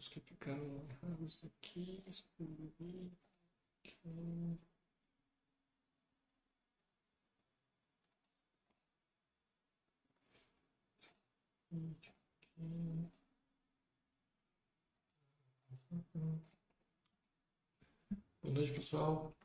[0.00, 2.02] os que ficaram errados aqui.
[2.06, 3.12] Excluir.
[3.84, 4.30] aqui.
[15.92, 16.40] Aqui.
[18.42, 19.36] Boa noite, pessoal.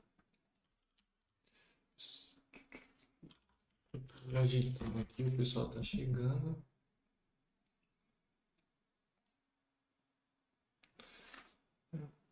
[4.28, 6.65] Já ajeitando aqui, o pessoal tá chegando.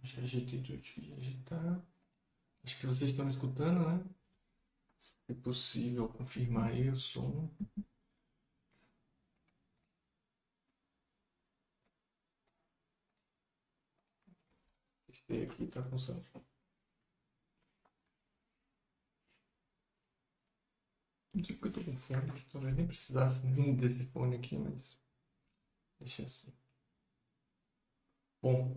[0.04, 1.86] Já ajeitei tudo que ajeitar.
[2.64, 4.04] Acho que vocês estão escutando, né?
[4.98, 7.50] Se possível, confirmar aí o som.
[15.30, 16.26] Testei aqui, tá funcionando.
[21.34, 23.46] Não sei porque eu tô com fone, talvez nem precisasse
[23.78, 24.98] desse fone aqui, mas
[26.00, 26.52] deixa assim.
[28.42, 28.76] Bom,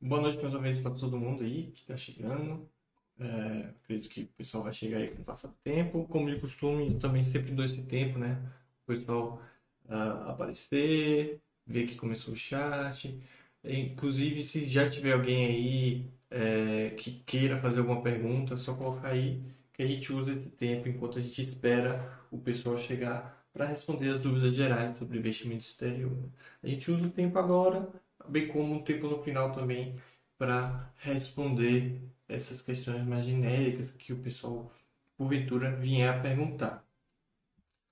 [0.00, 2.70] boa noite mais uma vez para todo mundo aí que está chegando.
[3.18, 6.06] É, acredito que o pessoal vai chegar aí com o passar do tempo.
[6.06, 8.40] Como de costume, também sempre dou esse tempo, né?
[8.84, 9.42] O pessoal
[9.88, 13.20] ah, aparecer, ver que começou o chat.
[13.64, 19.08] Inclusive, se já tiver alguém aí é, que queira fazer alguma pergunta, é só colocar
[19.08, 19.42] aí
[19.72, 24.10] que a gente usa esse tempo enquanto a gente espera o pessoal chegar para responder
[24.10, 26.16] as dúvidas gerais sobre investimento exterior.
[26.62, 27.88] A gente usa o tempo agora,
[28.28, 29.96] bem como o tempo no final também,
[30.38, 34.72] para responder essas questões mais genéricas que o pessoal,
[35.16, 36.84] porventura, vier a perguntar.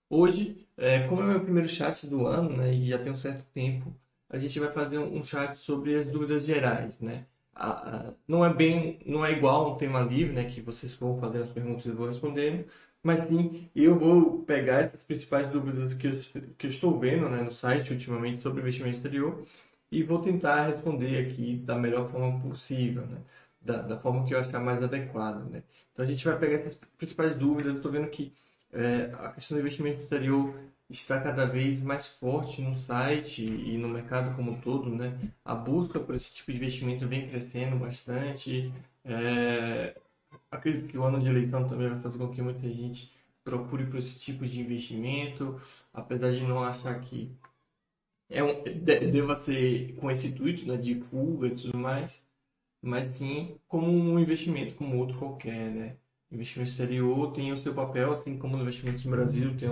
[0.09, 3.17] Hoje, é, como é o meu primeiro chat do ano, né, e já tem um
[3.17, 3.95] certo tempo,
[4.31, 7.27] a gente vai fazer um chat sobre as dúvidas gerais, né?
[7.55, 11.19] A, a, não é bem, não é igual um tema livre, né, que vocês vão
[11.21, 12.65] fazer as perguntas e eu vou respondendo,
[13.03, 16.21] mas sim, eu vou pegar essas principais dúvidas que eu,
[16.57, 19.45] que eu estou vendo, né, no site ultimamente sobre investimento exterior
[19.91, 23.19] e vou tentar responder aqui da melhor forma possível, né?
[23.61, 25.63] Da, da forma que eu achar mais adequada, né?
[25.93, 27.77] Então a gente vai pegar essas principais dúvidas.
[27.77, 28.33] Estou vendo que
[28.73, 30.55] é, a questão do investimento exterior
[30.91, 35.17] está cada vez mais forte no site e no mercado como um todo, né?
[35.45, 38.73] A busca por esse tipo de investimento vem crescendo bastante.
[39.05, 39.97] É,
[40.51, 43.13] acredito que o ano de eleição também vai fazer com que muita gente
[43.45, 45.57] procure por esse tipo de investimento,
[45.93, 47.31] apesar de não achar que
[48.29, 52.23] é um, deva ser com esse intuito né, de fuga e tudo mais,
[52.83, 55.97] mas sim como um investimento como outro qualquer, né?
[56.31, 59.69] Investimento exterior tem o seu papel, assim como os investimentos no Brasil tem,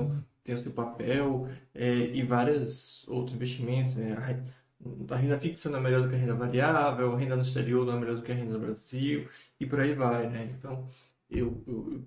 [0.56, 4.16] tem o papel é, e vários outros investimentos, né?
[5.10, 7.84] A, renda fixa não é melhor do que a renda variável, a renda no exterior
[7.84, 9.28] não é melhor do que a renda no Brasil
[9.58, 10.54] e por aí vai, né?
[10.56, 10.88] Então,
[11.30, 12.04] eu, eu,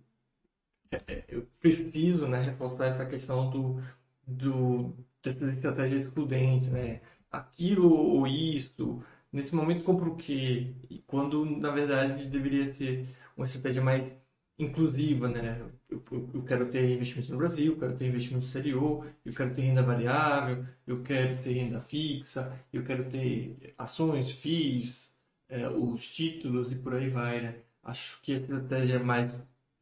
[0.91, 3.81] eu, eu preciso né, reforçar essa questão do,
[4.25, 7.01] do dessas estratégias excludentes, né?
[7.31, 9.01] Aquilo ou isso,
[9.31, 10.73] nesse momento compro o quê?
[11.07, 14.20] Quando, na verdade, deveria ser uma estratégia mais
[14.63, 15.61] inclusiva, né?
[15.89, 16.03] Eu,
[16.33, 19.83] eu, quero ter investimento no Brasil, eu quero ter investimento exterior, eu quero ter renda
[19.83, 25.11] variável, eu quero ter renda fixa, eu quero ter ações, FIIs,
[25.49, 27.55] é, os títulos e por aí vai, né?
[27.83, 29.33] Acho que a estratégia mais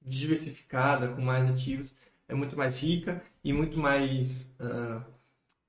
[0.01, 1.95] diversificada, com mais ativos,
[2.27, 4.55] é muito mais rica e muito mais...
[4.59, 5.19] Uh,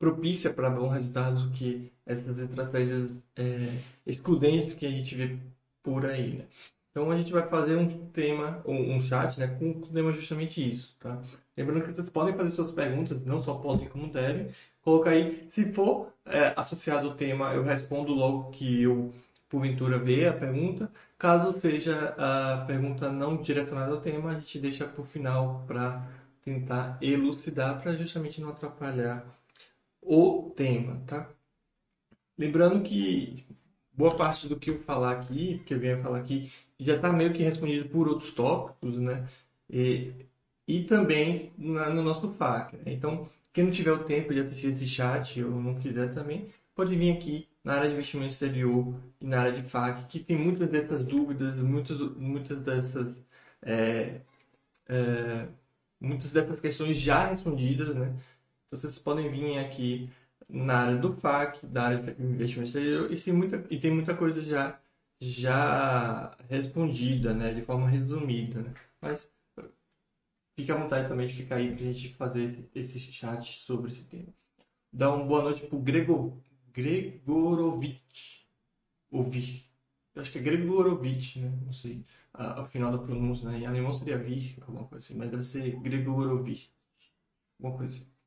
[0.01, 5.37] propícia para bons resultados do que essas estratégias é, excludentes que a gente vê
[5.83, 6.45] por aí, né?
[6.91, 10.97] Então a gente vai fazer um tema, um, chat, né, com o tema justamente isso,
[10.99, 11.23] tá?
[11.57, 14.49] Lembrando que vocês podem fazer suas perguntas, não só podem como devem.
[14.83, 19.13] Colocar aí, se for é, associado ao tema, eu respondo logo que eu
[19.51, 20.91] porventura ver a pergunta.
[21.19, 26.09] Caso seja a pergunta não direcionada ao tema, a gente deixa para o final para
[26.43, 29.25] tentar elucidar, para justamente não atrapalhar
[30.03, 31.29] o tema, tá?
[32.39, 33.45] Lembrando que
[34.01, 37.33] boa parte do que eu falar aqui, que eu venho falar aqui, já está meio
[37.35, 39.29] que respondido por outros tópicos, né?
[39.69, 40.13] E,
[40.67, 42.79] e também na, no nosso FAQ.
[42.87, 46.97] Então, quem não tiver o tempo de assistir esse chat ou não quiser também, pode
[46.97, 50.71] vir aqui na área de investimento exterior e na área de FAQ, que tem muitas
[50.71, 53.23] dessas dúvidas, muitas, muitas dessas
[53.63, 54.21] é,
[54.89, 55.47] é,
[56.01, 58.15] muitas dessas questões já respondidas, né?
[58.67, 60.11] Então vocês podem vir aqui
[60.53, 64.17] na área do FAQ, da área de investimento exterior, e tem muita, e tem muita
[64.17, 64.79] coisa já,
[65.21, 67.53] já respondida, né?
[67.55, 68.75] De forma resumida, né?
[69.01, 69.31] Mas
[70.57, 73.91] fique à vontade também de ficar aí para a gente fazer esse, esse chat sobre
[73.91, 74.33] esse tema.
[74.93, 76.39] Dá uma boa noite para o Gregor,
[76.73, 78.47] Gregorovich.
[79.11, 79.67] Ouvi.
[80.15, 81.51] Eu acho que é Gregorovich, né?
[81.65, 83.59] Não sei ao final da pronúncia, né?
[83.59, 86.73] Em alemão seria vir, alguma coisa assim, mas deve ser Gregorovich.
[87.59, 88.20] Alguma coisa assim.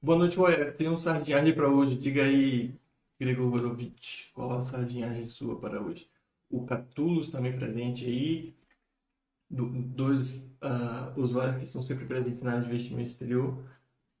[0.00, 0.72] Boa noite, Roya.
[0.72, 1.96] Tem um sardinhagem para hoje.
[1.96, 2.74] Diga aí,
[3.18, 6.08] Gregorovich, qual a sardinhagem sua para hoje?
[6.50, 8.54] O Catulos também presente aí.
[9.48, 13.64] Do, dois uh, usuários que estão sempre presentes na área de investimento exterior.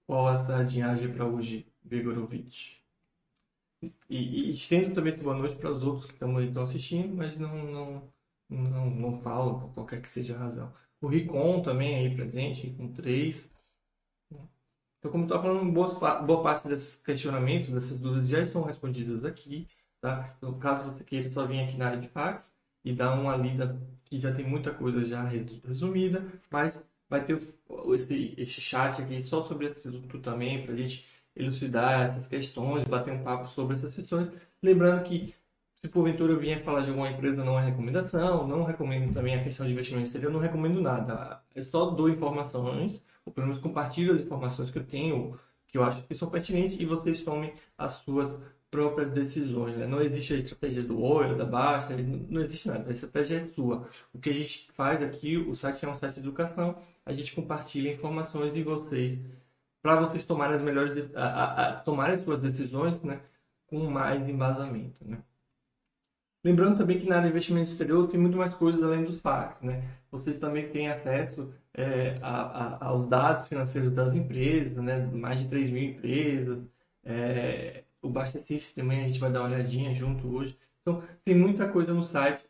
[0.06, 2.82] Qual a sardinhagem para hoje, Gregorovich?
[3.82, 3.90] E,
[4.50, 8.12] e estendo também boa noite para os outros que estão, estão assistindo, mas não, não,
[8.48, 10.72] não, não falam, por qualquer que seja a razão.
[11.00, 13.54] O Ricon também aí presente, com três.
[15.06, 19.68] Então, como estou falando, boa, boa parte desses questionamentos, dessas dúvidas já são respondidas aqui.
[20.00, 20.34] Tá?
[20.36, 22.52] Então, caso você queira só vir aqui na área de fax
[22.84, 26.78] e dar uma lida, que já tem muita coisa já resumida, mas
[27.08, 32.10] vai ter esse, esse chat aqui só sobre esse assunto também, para a gente elucidar
[32.10, 34.28] essas questões, bater um papo sobre essas questões.
[34.62, 35.34] Lembrando que
[35.80, 39.44] se porventura eu vier falar de alguma empresa, não é recomendação, não recomendo também a
[39.44, 41.40] questão de investimento exterior, não recomendo nada.
[41.54, 45.84] Eu só dou informações, ou pelo menos compartilho as informações que eu tenho, que eu
[45.84, 48.32] acho que são pertinentes, e vocês tomem as suas
[48.70, 49.76] próprias decisões.
[49.76, 49.86] Né?
[49.86, 52.88] Não existe a estratégia do oil, da baixa, não existe nada.
[52.88, 53.88] A estratégia é sua.
[54.12, 57.34] O que a gente faz aqui, o site é um site de educação, a gente
[57.34, 59.18] compartilha informações de vocês
[59.82, 63.20] para vocês tomarem as melhores a, a, a, tomarem suas decisões, né,
[63.68, 65.18] com mais embasamento, né?
[66.44, 69.62] Lembrando também que na área de investimento exterior tem muito mais coisas além dos FAQs,
[69.62, 69.82] né?
[70.10, 74.98] Vocês também têm acesso é, a, a, aos dados financeiros das empresas, né?
[75.12, 76.64] Mais de 3 mil empresas.
[77.04, 80.56] É, o Bastetic também a gente vai dar uma olhadinha junto hoje.
[80.82, 82.44] Então, tem muita coisa no site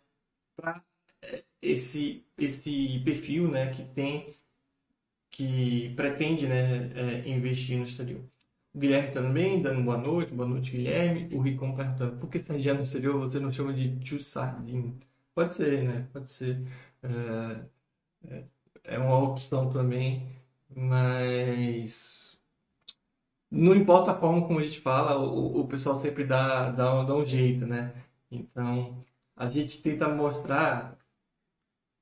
[0.57, 0.83] para
[1.23, 3.73] é, esse, esse perfil, né?
[3.73, 4.37] Que tem,
[5.31, 6.91] que pretende, né?
[6.95, 8.23] É, investir no exterior.
[8.75, 11.35] O Guilherme também, dando boa noite, boa noite, Guilherme.
[11.35, 14.99] O Ricom perguntando, por que Sargento no exterior você não chama de tio Sardinho?
[15.35, 16.09] Pode ser, né?
[16.13, 16.61] Pode ser.
[17.03, 17.67] É,
[18.29, 18.45] é,
[18.87, 20.27] é uma opção também,
[20.75, 22.39] mas
[23.51, 27.15] não importa a forma como a gente fala, o, o pessoal sempre dá, dá, dá
[27.15, 27.93] um jeito, né?
[28.31, 29.05] Então,
[29.37, 30.97] a gente tenta mostrar,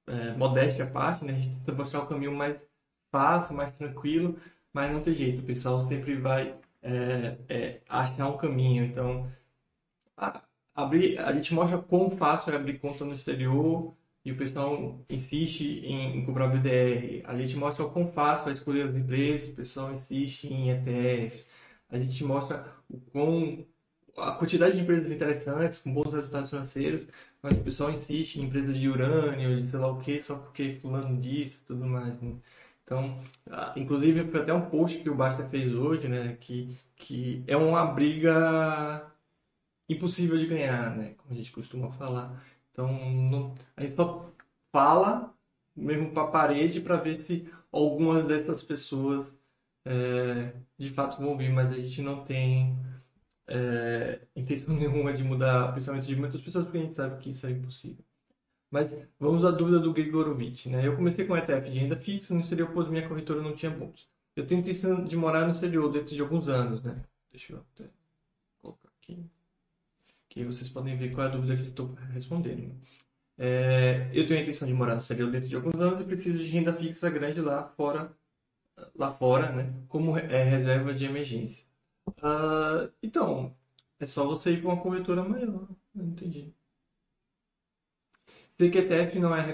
[0.06, 1.32] é, modéstia à parte, né?
[1.34, 2.60] A gente tenta mostrar o caminho mais
[3.10, 4.38] fácil, mais tranquilo,
[4.72, 8.84] mas não tem jeito, o pessoal sempre vai é, é, achar um caminho.
[8.84, 9.28] Então,
[10.16, 10.42] a,
[10.74, 15.80] abrir, a gente mostra quão fácil é abrir conta no exterior e o pessoal insiste
[15.84, 17.22] em, em comprar BDR.
[17.24, 21.50] A gente mostra o quão fácil é escolher as empresas, o pessoal insiste em ETFs.
[21.90, 23.66] A gente mostra o quão
[24.16, 27.06] a quantidade de empresas interessantes, com bons resultados financeiros,
[27.42, 30.78] mas o pessoal insiste em empresas de urânio, de sei lá o que, só porque
[30.80, 32.20] fulano disse e tudo mais.
[32.20, 32.36] Né?
[32.84, 33.18] Então,
[33.76, 37.84] inclusive foi até um post que o Basta fez hoje, né, que, que é uma
[37.86, 39.10] briga
[39.88, 42.42] impossível de ganhar, né, como a gente costuma falar.
[42.74, 42.92] Então,
[43.30, 44.28] não, a gente só
[44.72, 45.32] fala
[45.76, 49.32] mesmo para a parede para ver se algumas dessas pessoas
[49.84, 52.76] é, de fato vão vir, mas a gente não tem
[53.46, 57.30] é, intenção nenhuma de mudar o pensamento de muitas pessoas, porque a gente sabe que
[57.30, 58.04] isso é impossível.
[58.72, 60.68] Mas vamos à dúvida do Grigorovich.
[60.68, 60.84] Né?
[60.84, 64.08] Eu comecei com ETF de renda fixa no exterior, pois minha corretora não tinha bons.
[64.34, 66.82] Eu tenho intenção de morar no exterior dentro de alguns anos.
[66.82, 67.00] Né?
[67.30, 67.88] Deixa eu até
[68.60, 69.24] colocar aqui.
[70.34, 72.68] Que vocês podem ver qual é a dúvida que eu estou respondendo.
[72.68, 72.74] Né?
[73.38, 76.38] É, eu tenho a intenção de morar no exterior dentro de alguns anos e preciso
[76.38, 78.12] de renda fixa grande lá fora,
[78.96, 79.72] lá fora né?
[79.88, 81.64] como é, reserva de emergência.
[82.08, 83.56] Uh, então,
[84.00, 85.68] é só você ir para uma corretora maior.
[85.94, 86.52] Não entendi.
[88.58, 89.50] Sei que ETF não é,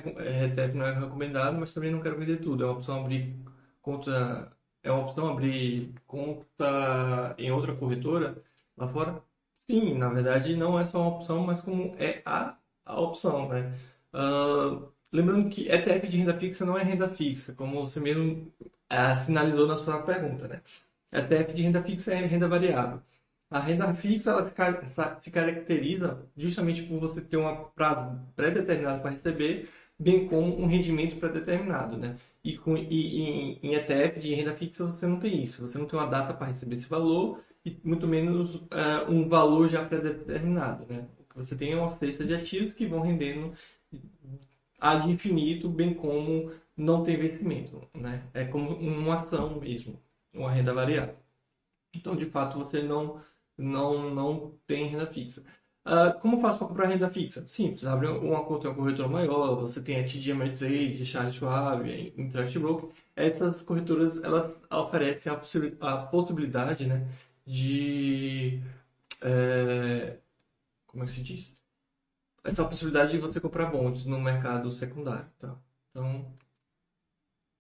[0.47, 2.65] ETF não é recomendado, mas também não quero vender tudo.
[2.65, 3.35] É uma opção abrir
[3.81, 8.43] conta, é uma opção abrir conta em outra corretora
[8.77, 9.23] lá fora?
[9.71, 13.73] Sim, na verdade não é só uma opção, mas como é a, a opção, né?
[14.12, 19.15] Uh, lembrando que ETF de renda fixa não é renda fixa, como você mesmo uh,
[19.25, 20.61] sinalizou na sua pergunta, né?
[21.12, 23.00] ETF de renda fixa é renda variável.
[23.50, 29.69] A renda fixa ela se caracteriza justamente por você ter um prazo pré-determinado para receber,
[29.99, 32.17] bem como um rendimento pré-determinado, né?
[32.45, 35.87] E, com, e, e, em ETF de renda fixa você não tem isso, você não
[35.87, 40.87] tem uma data para receber esse valor e muito menos uh, um valor já pré-determinado,
[40.88, 41.07] né?
[41.35, 43.52] Você tem uma cesta de ativos que vão rendendo
[44.79, 48.25] ad infinito, bem como não tem investimento, né?
[48.33, 50.00] É como uma ação mesmo,
[50.33, 51.14] uma renda variável.
[51.95, 53.21] Então, de fato, você não
[53.59, 55.43] não não tem renda fixa.
[55.85, 57.47] Uh, como faço para comprar renda fixa?
[57.49, 62.14] Simples, abre uma conta em uma corretora maior, você tem a TD Ameritrade, Charles Schwab,
[62.17, 62.90] Interactive Broker.
[63.17, 67.07] Essas corretoras elas oferecem a, possi a possibilidade né,
[67.50, 68.62] de.
[69.23, 70.19] É,
[70.87, 71.52] como é que se diz?
[72.45, 75.26] Essa possibilidade de você comprar bonds no mercado secundário.
[75.38, 75.57] Tá?
[75.90, 76.33] Então,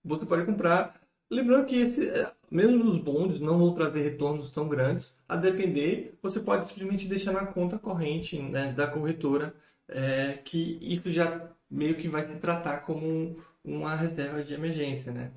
[0.04, 1.00] você pode comprar.
[1.28, 6.18] Lembrando que esse, é, mesmo os bonds não vão trazer retornos tão grandes, a depender,
[6.22, 9.54] você pode simplesmente deixar na conta corrente né, da corretora,
[9.88, 15.12] é, que isso já meio que vai se tratar como um, uma reserva de emergência,
[15.12, 15.32] né?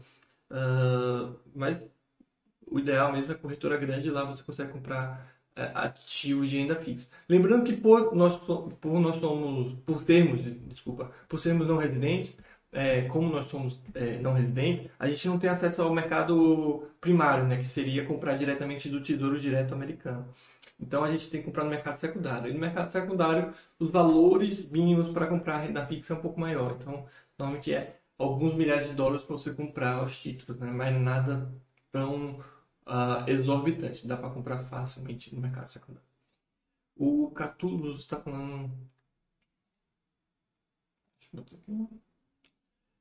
[0.49, 1.77] Uh, mas
[2.73, 7.09] o ideal mesmo é corretora grande, lá você consegue comprar é, ativos de renda fixa.
[7.29, 12.35] Lembrando que por nós, por nós somos, por termos, desculpa, por sermos não residentes,
[12.71, 17.45] é, como nós somos é, não residentes, a gente não tem acesso ao mercado primário,
[17.45, 20.27] né, que seria comprar diretamente do Tesouro Direto americano.
[20.79, 22.49] Então a gente tem que comprar no mercado secundário.
[22.49, 26.75] E no mercado secundário, os valores mínimos para comprar renda fixa é um pouco maior.
[26.79, 27.05] Então,
[27.37, 31.51] normalmente é alguns milhares de dólares para você comprar os títulos, né, mas nada
[31.91, 32.39] tão
[32.87, 34.07] uh, exorbitante.
[34.07, 36.07] Dá para comprar facilmente no mercado secundário.
[36.95, 38.71] O Catulos está falando.
[41.19, 42.03] Deixa eu botar aqui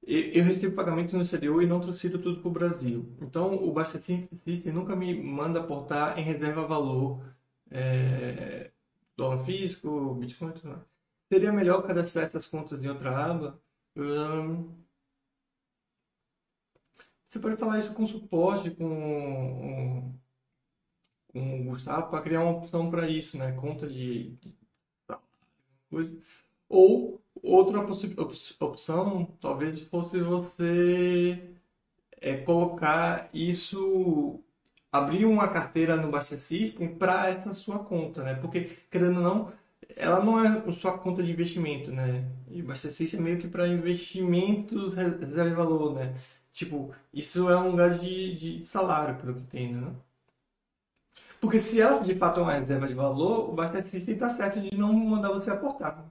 [0.05, 3.17] eu recebo pagamentos no exterior e não transfiro tudo para o Brasil.
[3.21, 4.01] Então, o Basta
[4.73, 7.25] nunca me manda aportar em reserva valor,
[7.71, 8.71] é,
[9.17, 10.83] dólar físico, Bitcoin, tudo mais.
[11.33, 13.61] Seria melhor cadastrar essas contas em outra aba?
[13.97, 14.71] Hum,
[17.33, 20.12] você pode falar isso com suporte, com,
[21.33, 23.53] com o Gustavo, para criar uma opção para isso, né?
[23.53, 24.55] Conta de, de
[25.91, 26.17] coisa.
[26.69, 27.81] Ou Outra
[28.61, 31.57] opção talvez fosse você
[32.21, 34.41] é, colocar isso,
[34.93, 38.35] abrir uma carteira no Basta System para essa sua conta, né?
[38.35, 39.53] Porque, querendo ou não,
[39.97, 42.31] ela não é sua conta de investimento, né?
[42.49, 46.15] E o Basta System é meio que para investimentos reserva valor, né?
[46.52, 49.94] Tipo, isso é um lugar de, de salário, pelo que entendo, né?
[51.40, 54.76] Porque se ela de fato é uma reserva de valor, o System está certo de
[54.76, 56.04] não mandar você aportar.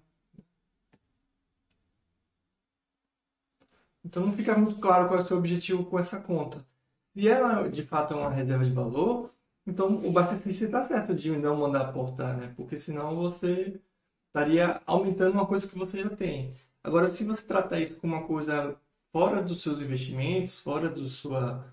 [4.03, 6.65] Então não fica muito claro qual é o seu objetivo com essa conta.
[7.13, 9.31] Se ela de fato é uma reserva de valor,
[9.65, 12.53] então o Bastecista está certo de não mandar aportar, né?
[12.57, 13.79] Porque senão você
[14.27, 16.55] estaria aumentando uma coisa que você já tem.
[16.83, 18.75] Agora, se você tratar isso como uma coisa
[19.11, 21.65] fora dos seus investimentos, fora do sua,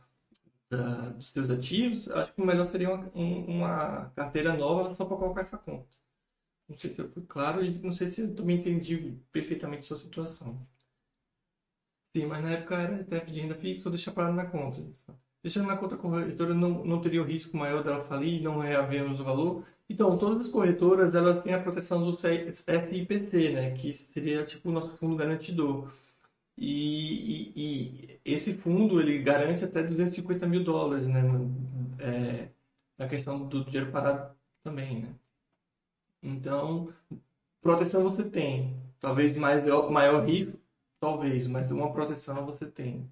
[0.71, 5.17] da, dos seus ativos, acho que o melhor seria uma, uma carteira nova só para
[5.17, 5.87] colocar essa conta.
[6.69, 9.99] Não sei se eu fui claro e não sei se eu também entendi perfeitamente sua
[9.99, 10.67] situação.
[12.17, 14.83] Sim, mas na época era ETF de renda fixa ou deixar parado na conta.
[15.43, 19.21] Deixando na conta corretora não, não teria o risco maior dela falir e não reavermos
[19.21, 19.65] o valor.
[19.89, 23.71] Então, todas as corretoras elas têm a proteção do SIPC, né?
[23.75, 25.91] que seria tipo o nosso fundo garantidor.
[26.61, 31.23] E, e, esse fundo ele garante até 250 mil dólares né?
[32.01, 32.49] É,
[32.99, 35.03] na questão do dinheiro parado também.
[35.03, 35.15] Né?
[36.23, 36.93] Então,
[37.63, 38.77] proteção você tem.
[39.01, 40.59] Talvez mais, maior risco
[41.01, 43.09] Talvez, mas uma proteção você tem.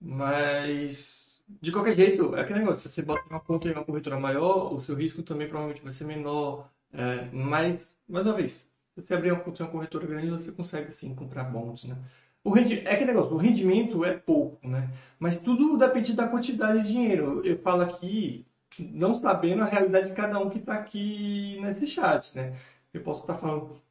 [0.00, 2.82] Mas, de qualquer jeito, é aquele negócio.
[2.82, 5.92] Se você bota uma conta em uma corretora maior, o seu risco também provavelmente vai
[5.92, 6.70] ser menor.
[6.92, 11.14] É, mas, mais uma vez, se você abrir uma uma corretora grande, você consegue, sim,
[11.14, 11.96] comprar bons, né?
[12.44, 12.80] O rendi...
[12.86, 14.90] É aquele negócio, o rendimento é pouco, né?
[15.18, 17.44] Mas tudo depende da quantidade de dinheiro.
[17.44, 18.46] Eu falo aqui,
[18.78, 22.56] não sabendo a realidade de cada um que está aqui nesse chat, né?
[22.92, 23.82] Eu posso estar falando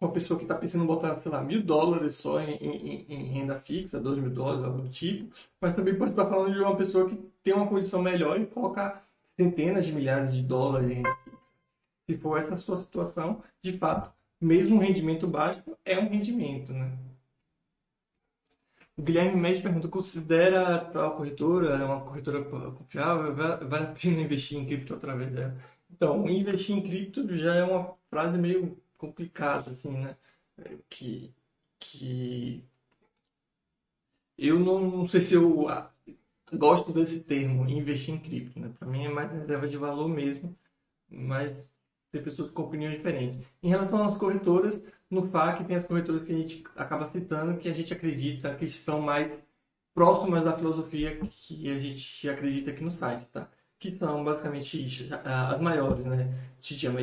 [0.00, 3.24] uma pessoa que está pensando em botar, sei lá, mil dólares só em, em, em,
[3.32, 6.76] renda fixa, dois mil dólares, algo do tipo, mas também pode estar falando de uma
[6.76, 11.14] pessoa que tem uma condição melhor e colocar centenas de milhares de dólares em renda
[11.24, 11.38] fixa.
[12.06, 16.72] Se for essa a sua situação, de fato, mesmo um rendimento baixo é um rendimento,
[16.72, 16.96] né?
[18.96, 23.34] O Guilherme Mendes pergunta: considera tal corretora é uma corretora confiável?
[23.34, 25.56] Vale a pena investir em cripto através dela?
[25.90, 30.16] Então, investir em cripto já é uma frase meio complicado, assim, né?
[30.88, 31.34] Que,
[31.80, 32.64] que
[34.38, 35.64] eu não, não sei se eu
[36.52, 38.72] gosto desse termo, investir em cripto, né?
[38.78, 40.56] Para mim é mais reserva de valor mesmo,
[41.08, 41.68] mas
[42.14, 43.38] ter pessoas com opiniões diferentes.
[43.62, 47.68] Em relação às corretoras, no FAQ tem as corretoras que a gente acaba citando que
[47.68, 49.32] a gente acredita que estão mais
[49.92, 53.48] próximas da filosofia que a gente acredita aqui no site, tá?
[53.78, 56.32] Que são basicamente as maiores, né?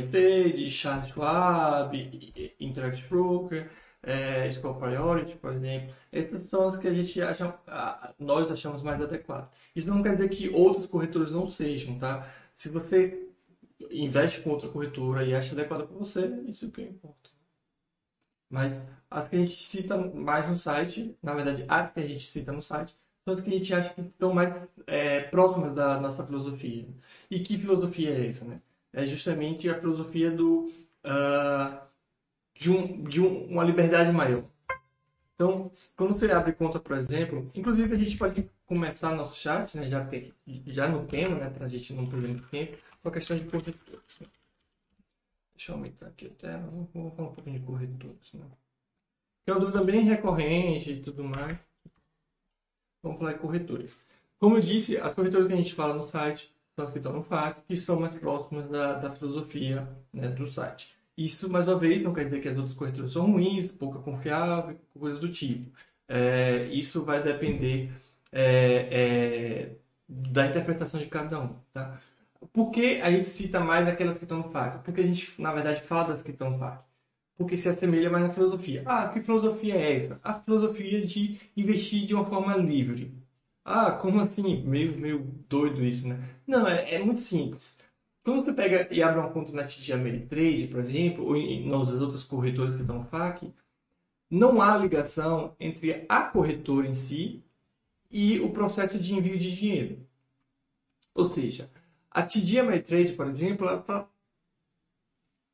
[0.10, 3.70] Trade, Charles Schwab, Interactive Broker,
[4.02, 5.94] é, Priority, por exemplo.
[6.12, 7.54] Essas são as que a gente acha,
[8.18, 9.50] nós achamos mais adequadas.
[9.76, 12.28] Isso não quer dizer que outras corretoras não sejam, tá?
[12.56, 13.31] Se você
[13.90, 17.30] investe com outra corretora e acha adequada para você, isso é o que importa.
[18.50, 18.76] Mas
[19.10, 22.52] as que a gente cita mais no site, na verdade, as que a gente cita
[22.52, 24.54] no site, são as que a gente acha que estão mais
[24.88, 26.88] é, próximas da nossa filosofia.
[27.30, 28.62] E que filosofia é essa, né?
[28.92, 30.70] É justamente a filosofia do,
[31.06, 31.80] uh,
[32.54, 34.44] de, um, de um, uma liberdade maior.
[35.36, 39.90] Então, quando você abre conta, por exemplo, inclusive a gente pode começar nosso chat, né,
[39.90, 40.32] já, tem,
[40.68, 42.78] já no tema, né, para a gente não perder muito tempo,
[43.10, 44.20] a questão de corretores.
[44.20, 44.28] Né?
[45.56, 48.34] Deixa eu aumentar aqui até, vamos falar um pouquinho de corretores.
[48.34, 48.46] Né?
[49.46, 51.58] Que é uma dúvida bem recorrente e tudo mais.
[53.04, 54.00] Vamos falar de corretores.
[54.40, 57.14] Como eu disse, as corretoras que a gente fala no site são as que estão
[57.14, 60.96] no FAQ, que são mais próximas da, da filosofia né, do site.
[61.18, 64.80] Isso, mais uma vez, não quer dizer que as outras corretoras são ruins, pouca confiável,
[64.98, 65.72] coisas do tipo.
[66.08, 67.92] É, isso vai depender
[68.32, 69.76] é, é,
[70.08, 71.56] da interpretação de cada um.
[71.74, 72.00] Tá?
[72.54, 74.84] Por que a gente cita mais aquelas que estão no FAQ?
[74.84, 76.84] Porque a gente, na verdade, fala das que estão no FAQ.
[77.38, 78.84] Porque se assemelha mais à filosofia.
[78.86, 80.20] Ah, que filosofia é essa?
[80.24, 83.14] A filosofia de investir de uma forma livre.
[83.64, 84.64] Ah, como assim?
[84.64, 86.20] Meio, meio doido isso, né?
[86.46, 87.78] Não, é, é muito simples.
[88.24, 91.94] Quando você pega e abre uma conta na TD Ameritrade, por exemplo, ou em, nas
[91.94, 93.52] outras corretoras que estão no FAQ,
[94.30, 97.44] não há ligação entre a corretora em si
[98.12, 100.08] e o processo de envio de dinheiro.
[101.16, 101.70] Ou seja,
[102.12, 104.08] a TD Ameritrade, por exemplo, ela, tá,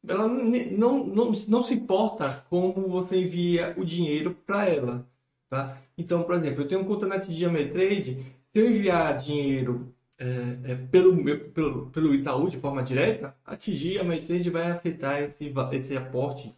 [0.07, 5.07] ela não, não, não se importa como você envia o dinheiro para ela.
[5.49, 5.77] Tá?
[5.97, 10.75] Então, por exemplo, eu tenho conta na TD Ameritrade, se eu enviar dinheiro é, é,
[10.75, 11.15] pelo,
[11.51, 13.55] pelo, pelo Itaú de forma direta, a
[14.03, 16.55] MyTrade vai aceitar esse, esse aporte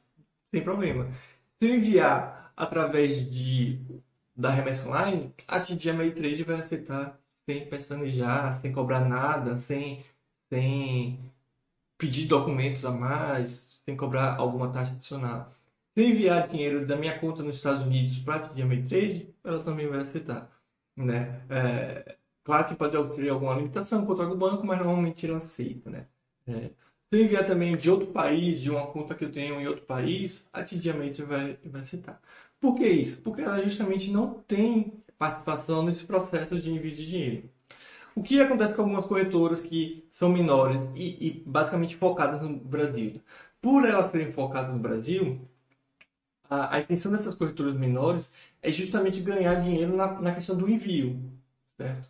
[0.50, 1.12] sem problema.
[1.60, 3.80] Se eu enviar através de,
[4.34, 5.60] da remessa online, a
[5.94, 7.19] MyTrade vai aceitar
[7.50, 10.04] sem pestanejar, sem cobrar nada, sem,
[10.52, 11.20] sem
[11.98, 15.50] pedir documentos a mais, sem cobrar alguma taxa adicional.
[15.98, 20.02] Se enviar dinheiro da minha conta nos Estados Unidos para a MyTrade, ela também vai
[20.02, 20.48] aceitar.
[20.96, 21.42] Né?
[21.50, 22.18] É,
[22.50, 26.08] Claro que pode ter alguma limitação contra o banco, mas normalmente ele aceita, né?
[26.48, 26.72] É.
[27.14, 30.50] Se enviar também de outro país, de uma conta que eu tenho em outro país,
[30.52, 30.92] a TD
[31.24, 32.20] vai, vai aceitar.
[32.60, 33.22] Por que isso?
[33.22, 37.50] Porque ela justamente não tem participação nesse processo de envio de dinheiro.
[38.16, 43.22] O que acontece com algumas corretoras que são menores e, e basicamente focadas no Brasil?
[43.62, 45.40] Por elas serem focadas no Brasil,
[46.50, 51.20] a, a, intenção dessas corretoras menores é justamente ganhar dinheiro na, na questão do envio,
[51.78, 52.10] certo?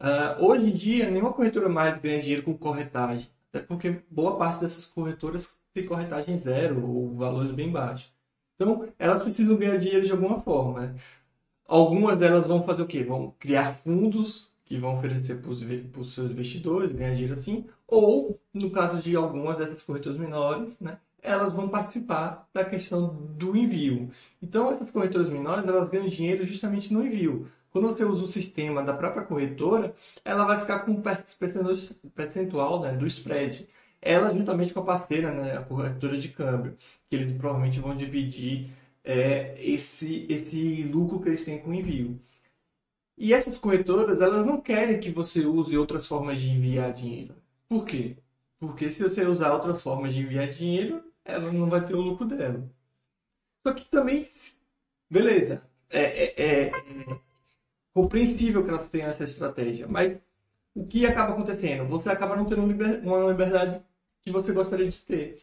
[0.00, 4.60] Uh, hoje em dia, nenhuma corretora mais ganha dinheiro com corretagem, até porque boa parte
[4.60, 8.10] dessas corretoras tem corretagem zero ou valores bem baixos.
[8.56, 10.80] Então, elas precisam ganhar dinheiro de alguma forma.
[10.80, 10.94] Né?
[11.70, 13.04] Algumas delas vão fazer o quê?
[13.04, 15.52] Vão criar fundos que vão oferecer para
[16.00, 20.98] os seus investidores, ganhar dinheiro assim, ou, no caso de algumas dessas corretoras menores, né,
[21.22, 24.10] elas vão participar da questão do envio.
[24.42, 27.46] Então, essas corretoras menores, elas ganham dinheiro justamente no envio.
[27.70, 31.02] Quando você usa o sistema da própria corretora, ela vai ficar com um
[32.10, 33.68] percentual né, do spread.
[34.02, 36.76] Ela, juntamente com a parceira, né, a corretora de câmbio,
[37.08, 38.72] que eles provavelmente vão dividir
[39.10, 42.18] é, esse, esse lucro que eles têm com o envio.
[43.18, 47.34] E essas corretoras, elas não querem que você use outras formas de enviar dinheiro.
[47.68, 48.16] Por quê?
[48.58, 52.26] Porque se você usar outras formas de enviar dinheiro, ela não vai ter o lucro
[52.26, 52.64] dela.
[53.66, 54.26] Só que também,
[55.10, 56.70] beleza, é, é, é
[57.92, 60.18] compreensível que elas tenham essa estratégia, mas
[60.74, 61.86] o que acaba acontecendo?
[61.88, 63.82] Você acaba não tendo uma liberdade
[64.24, 65.38] que você gostaria de ter.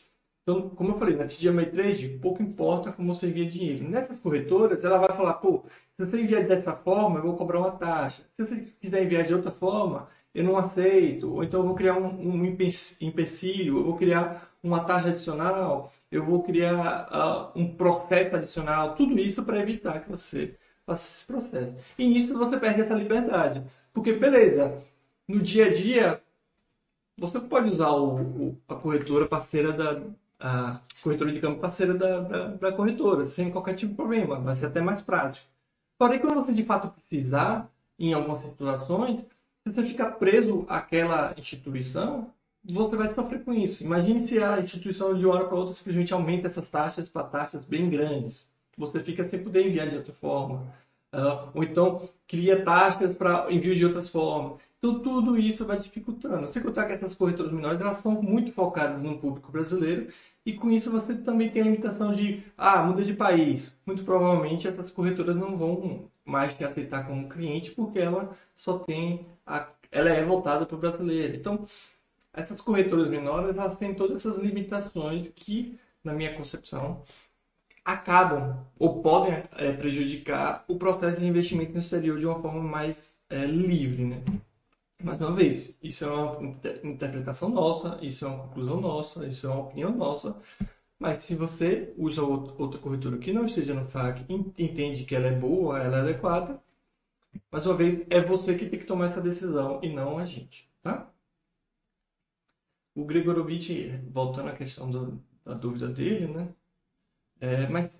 [0.48, 3.84] Então, como eu falei, na TGMA Trade, pouco importa como você envia dinheiro.
[3.90, 5.66] Nessas corretoras, ela vai falar, pô,
[5.98, 8.24] se você enviar dessa forma, eu vou cobrar uma taxa.
[8.34, 11.34] Se você quiser enviar de outra forma, eu não aceito.
[11.34, 16.24] Ou então eu vou criar um, um empecilho, eu vou criar uma taxa adicional, eu
[16.24, 18.96] vou criar uh, um processo adicional.
[18.96, 20.56] Tudo isso para evitar que você
[20.86, 21.76] faça esse processo.
[22.00, 23.64] E nisso você perde essa liberdade.
[23.94, 24.82] Porque, beleza,
[25.28, 26.22] no dia a dia,
[27.18, 30.02] você pode usar o, o, a corretora parceira da.
[30.40, 34.40] A corretora de campo parceira da, da, da, corretora, sem qualquer tipo de problema.
[34.40, 35.48] Vai ser até mais prático.
[35.98, 39.26] Porém, quando você de fato precisar, em algumas situações,
[39.64, 42.32] se você ficar preso àquela instituição,
[42.64, 43.84] você vai sofrer com isso.
[43.84, 47.66] Imagine se a instituição de uma hora para outra simplesmente aumenta essas taxas para taxas
[47.66, 48.48] bem grandes.
[48.78, 50.74] Você fica sem poder enviar de outra forma.
[51.14, 54.62] Uh, ou então cria taxas para envio de outras formas.
[54.80, 56.52] Então tudo isso vai dificultando.
[56.54, 60.10] Sem contar que essas corretoras menores elas são muito focadas no público brasileiro
[60.46, 63.80] e com isso você também tem a limitação de ah, muda de país.
[63.86, 69.26] Muito provavelmente essas corretoras não vão mais te aceitar como cliente porque ela só tem
[69.46, 71.36] a, ela é voltada para o brasileiro.
[71.36, 71.66] Então
[72.32, 77.04] essas corretoras menores elas têm todas essas limitações que, na minha concepção,
[77.84, 83.24] acabam ou podem é, prejudicar o processo de investimento no exterior de uma forma mais
[83.30, 84.22] é, livre, né?
[85.04, 89.50] Mais uma vez, isso é uma interpretação nossa, isso é uma conclusão nossa, isso é
[89.50, 90.42] uma opinião nossa.
[91.00, 94.26] Mas se você usa outra corretora que não esteja no FAC,
[94.58, 96.62] entende que ela é boa, ela é adequada,
[97.52, 100.70] mais uma vez, é você que tem que tomar essa decisão e não a gente,
[100.82, 101.12] tá?
[102.96, 103.70] O Gregorovitch,
[104.12, 106.54] voltando à questão do, da dúvida dele, né?
[107.40, 107.96] É, mas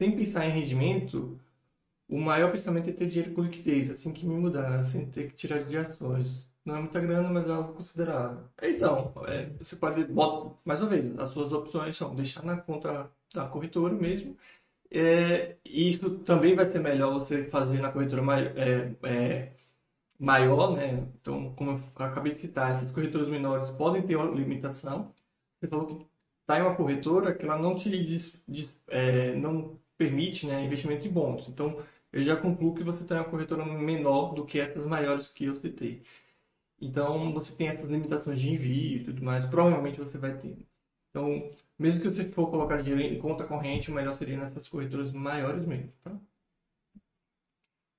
[0.00, 1.38] sem pensar em rendimento,
[2.08, 5.36] o maior pensamento é ter dinheiro com liquidez, assim que me mudar, sem ter que
[5.36, 6.50] tirar de ações.
[6.64, 8.44] Não é muita grana, mas é algo considerável.
[8.62, 13.10] Então, é, você pode, bota, mais uma vez, as suas opções são deixar na conta
[13.34, 14.36] da corretora mesmo.
[14.90, 19.52] É, isso também vai ser melhor você fazer na corretora mais, é, é,
[20.18, 21.06] maior, né?
[21.20, 25.12] Então, como eu acabei de citar, essas corretoras menores podem ter uma limitação.
[25.60, 26.06] Você falou que
[26.40, 31.06] está em uma corretora que ela não te diz, diz, é, não permite né, investimento
[31.06, 31.48] em bons.
[31.48, 35.44] Então, eu já concluo que você tem uma corretora menor do que essas maiores que
[35.44, 36.02] eu citei.
[36.80, 40.66] Então, você tem essas limitações de envio e tudo mais, provavelmente você vai ter.
[41.10, 45.12] Então, mesmo que você for colocar dinheiro em conta corrente, o melhor seria nessas corretoras
[45.12, 46.18] maiores mesmo, tá?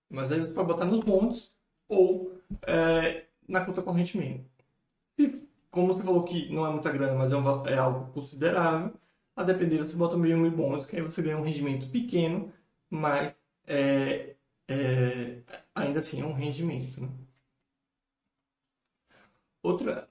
[0.09, 1.53] Mas aí você pode botar nos bons
[1.87, 4.45] ou é, na conta corrente mesmo.
[5.19, 8.93] Se, como você falou que não é muita grana, mas é, um, é algo considerável,
[9.35, 12.51] a depender você bota meio em bônus, que aí você ganha um rendimento pequeno,
[12.89, 13.35] mas
[13.69, 14.35] é,
[14.67, 15.43] é,
[15.75, 17.01] ainda assim é um rendimento.
[17.01, 17.09] Né?
[19.63, 20.09] Outra,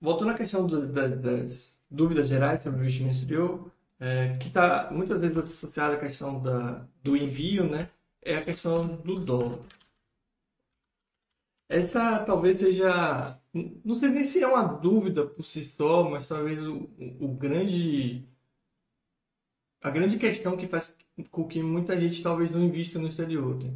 [0.00, 4.90] voltando à questão do, da, das dúvidas gerais sobre o investimento exterior, é, que está
[4.90, 7.90] muitas vezes associada à questão da, do envio, né?
[8.22, 9.60] é a questão do dólar.
[11.68, 13.40] Essa talvez seja,
[13.84, 18.26] não sei nem se é uma dúvida por si só, mas talvez o, o grande,
[19.80, 23.56] a grande questão que faz com que muita gente talvez não invista no exterior.
[23.62, 23.72] Né?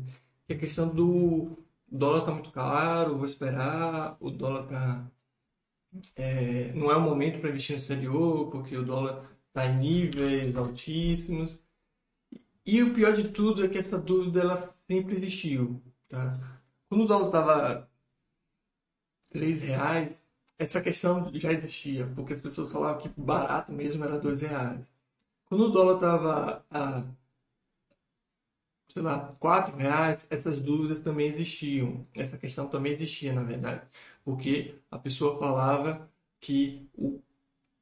[0.51, 5.05] A questão do dólar está muito caro, vou esperar, o dólar está
[6.17, 10.57] é, não é o momento para investir no exterior, porque o dólar está em níveis
[10.57, 11.63] altíssimos.
[12.67, 15.83] E o pior de tudo é que essa dúvida ela sempre existiu.
[16.09, 16.39] Tá?
[16.89, 17.91] Quando o dólar estava
[19.31, 20.13] três reais,
[20.59, 24.81] essa questão já existia, porque as pessoas falavam que barato mesmo era dois reais.
[25.47, 27.05] Quando o dólar estava a,
[28.95, 32.07] sei lá, quatro reais, essas dúvidas também existiam.
[32.15, 33.83] Essa questão também existia, na verdade,
[34.25, 37.21] porque a pessoa falava que o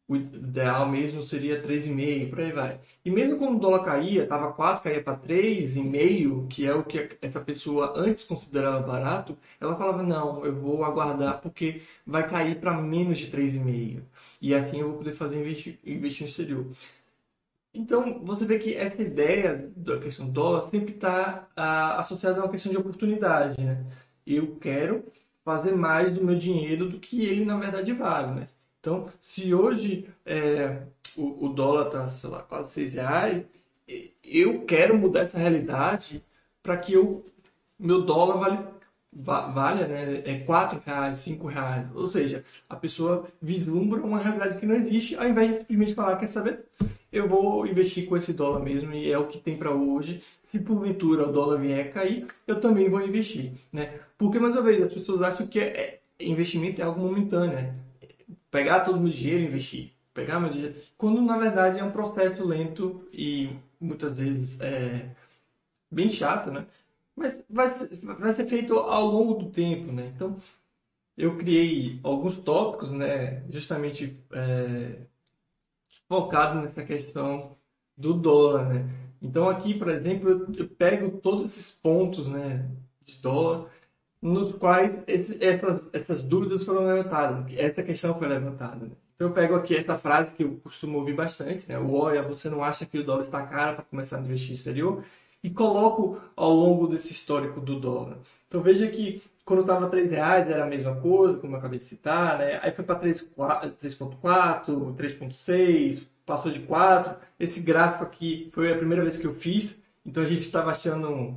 [0.09, 2.81] o ideal mesmo seria 3,5, por aí vai.
[3.05, 7.17] E mesmo quando o dólar caía, estava 4, caía para 3,5, que é o que
[7.23, 12.73] essa pessoa antes considerava barato, ela falava, não, eu vou aguardar porque vai cair para
[12.81, 14.03] menos de 3,5.
[14.41, 16.67] E assim eu vou poder fazer investir, investir exterior.
[17.75, 22.45] Então, você vê que essa ideia da questão do dólar sempre está ah, associada a
[22.45, 23.85] uma questão de oportunidade, né?
[24.27, 25.05] Eu quero
[25.45, 28.49] fazer mais do meu dinheiro do que ele, na verdade, vale, né?
[28.81, 30.83] Então, se hoje é,
[31.17, 33.45] o, o, dólar está, sei lá, quase 6 reais,
[34.25, 36.25] eu quero mudar essa realidade
[36.63, 37.25] para que o
[37.79, 38.59] meu dólar vale,
[39.13, 41.87] valha né, é 4 reais, 5 reais.
[41.95, 46.17] Ou seja, a pessoa vislumbra uma realidade que não existe, ao invés de simplesmente falar,
[46.17, 46.65] quer saber?
[47.13, 50.23] Eu vou investir com esse dólar mesmo e é o que tem para hoje.
[50.47, 54.01] Se porventura o dólar vier a cair, eu também vou investir, né?
[54.17, 57.75] Porque, mais uma vez, as pessoas acham que é, é investimento é algo momentâneo, né?
[58.53, 59.93] pegar todo o meu dinheiro e investir.
[60.15, 60.77] Pegar meu dinheiro.
[60.97, 65.09] Quando na verdade é um processo lento e muitas vezes é
[65.91, 66.67] bem chato, né?
[67.17, 67.69] Mas vai,
[68.19, 70.13] vai ser feito ao longo do tempo, né?
[70.15, 70.37] Então
[71.17, 73.45] eu criei alguns tópicos, né?
[73.51, 75.07] Justamente é,
[76.09, 77.57] focado nessa questão
[77.97, 78.89] do dólar, né?
[79.21, 82.69] Então aqui, por exemplo, eu pego todos esses pontos, né?
[83.05, 83.71] De dólar
[84.23, 88.87] nos quais esse, essas, essas dúvidas foram levantadas, essa questão foi levantada.
[88.87, 88.93] Né?
[89.17, 91.79] Então eu pego aqui essa frase que eu costumo ouvir bastante, né?
[91.79, 94.55] O olha, você não acha que o dólar está caro para começar a investir no
[94.55, 95.05] exterior?
[95.43, 98.19] E coloco ao longo desse histórico do dólar.
[98.47, 101.85] Então veja que quando estava 3 reais era a mesma coisa, como eu acabei de
[101.85, 102.61] citar, né?
[102.63, 107.17] Aí foi para 3.4, 3.6, passou de 4.
[107.41, 111.37] Esse gráfico aqui foi a primeira vez que eu fiz, então a gente estava achando.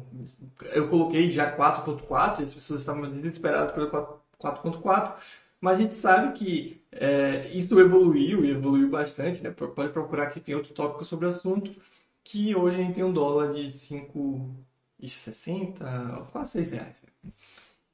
[0.71, 5.13] Eu coloquei já 4.4, as pessoas estavam desesperadas pelo 4.4,
[5.59, 9.49] mas a gente sabe que é, isso evoluiu e evoluiu bastante, né?
[9.49, 11.71] Pode procurar que tem outro tópico sobre o assunto,
[12.25, 16.95] que hoje a gente tem um dólar de 5,60, quase 6 reais.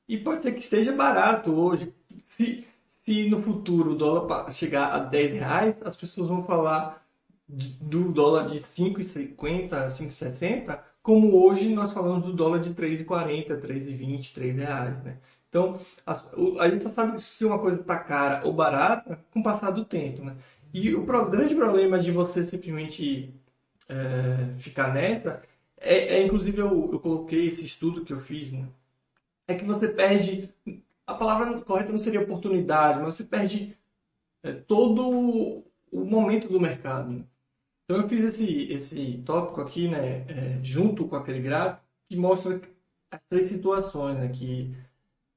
[0.07, 1.93] E pode ser que esteja barato hoje.
[2.27, 2.65] Se,
[3.03, 7.05] se no futuro o dólar chegar a 10 reais, as pessoas vão falar
[7.47, 14.55] do dólar de 5,50, 5,60, como hoje nós falamos do dólar de 3,40, 3,20, 3
[14.55, 15.17] reais, né?
[15.49, 16.23] Então, a,
[16.61, 19.83] a, gente só sabe se uma coisa está cara ou barata com o passar do
[19.83, 20.37] tempo, né?
[20.73, 23.40] E o pro, grande problema de você simplesmente
[23.91, 25.41] é, ficar nessa
[25.81, 28.67] é, é inclusive, eu, eu, coloquei esse estudo que eu fiz, né?
[29.47, 30.53] é que você perde.
[31.05, 33.77] A palavra correta não seria oportunidade, mas você perde
[34.43, 37.27] é, todo o momento do mercado.
[37.83, 42.61] Então eu fiz esse, esse tópico aqui, né, é, junto com aquele gráfico, que mostra
[43.11, 44.75] as três situações, né, que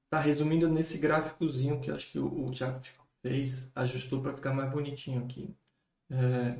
[0.04, 2.80] está resumindo nesse gráficozinho que acho que o, o Thiago
[3.22, 5.52] fez, ajustou para ficar mais bonitinho aqui.
[6.10, 6.58] É,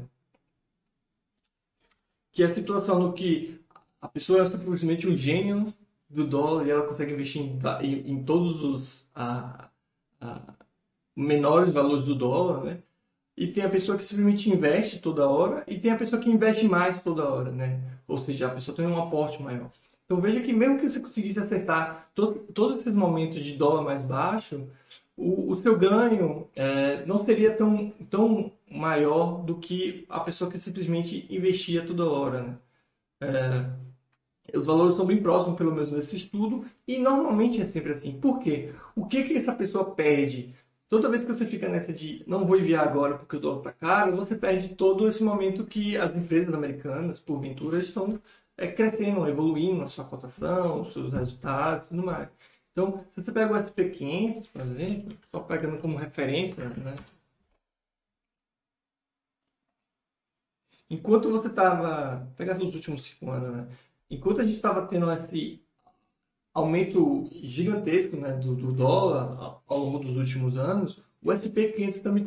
[2.34, 3.60] que é a situação no que
[4.02, 5.72] a pessoa é simplesmente um gênio
[6.10, 9.70] do dólar e ela consegue investir em, em, em todos os a,
[10.20, 10.40] a,
[11.16, 12.78] menores valores do dólar, né?
[13.36, 16.66] E tem a pessoa que simplesmente investe toda hora e tem a pessoa que investe
[16.68, 17.80] mais toda hora, né?
[18.06, 19.70] Ou seja, a pessoa tem um aporte maior.
[20.04, 24.02] Então veja que mesmo que você conseguisse acertar todo, todos esses momentos de dólar mais
[24.04, 24.68] baixo,
[25.16, 30.58] o, o seu ganho é, não seria tão, tão maior do que a pessoa que
[30.58, 32.58] simplesmente investia toda hora, né?
[33.20, 33.84] É,
[34.56, 38.12] os valores estão bem próximos, pelo menos nesse estudo, e normalmente é sempre assim.
[38.20, 38.72] Por quê?
[38.94, 40.54] O que, que essa pessoa perde?
[40.88, 43.72] Toda vez que você fica nessa de não vou enviar agora porque o dólar está
[43.72, 48.20] caro, você perde todo esse momento que as empresas americanas, porventura, estão
[48.56, 52.28] é, crescendo, evoluindo a sua cotação, os seus resultados e tudo mais.
[52.72, 56.94] Então, se você pega o SP500, por exemplo, só pegando como referência, né?
[60.90, 63.68] Enquanto você estava, pegar os últimos cinco anos, né?
[64.10, 65.62] enquanto a gente estava tendo esse
[66.52, 72.24] aumento gigantesco né, do, do, dólar ao longo dos últimos anos, o SP500 também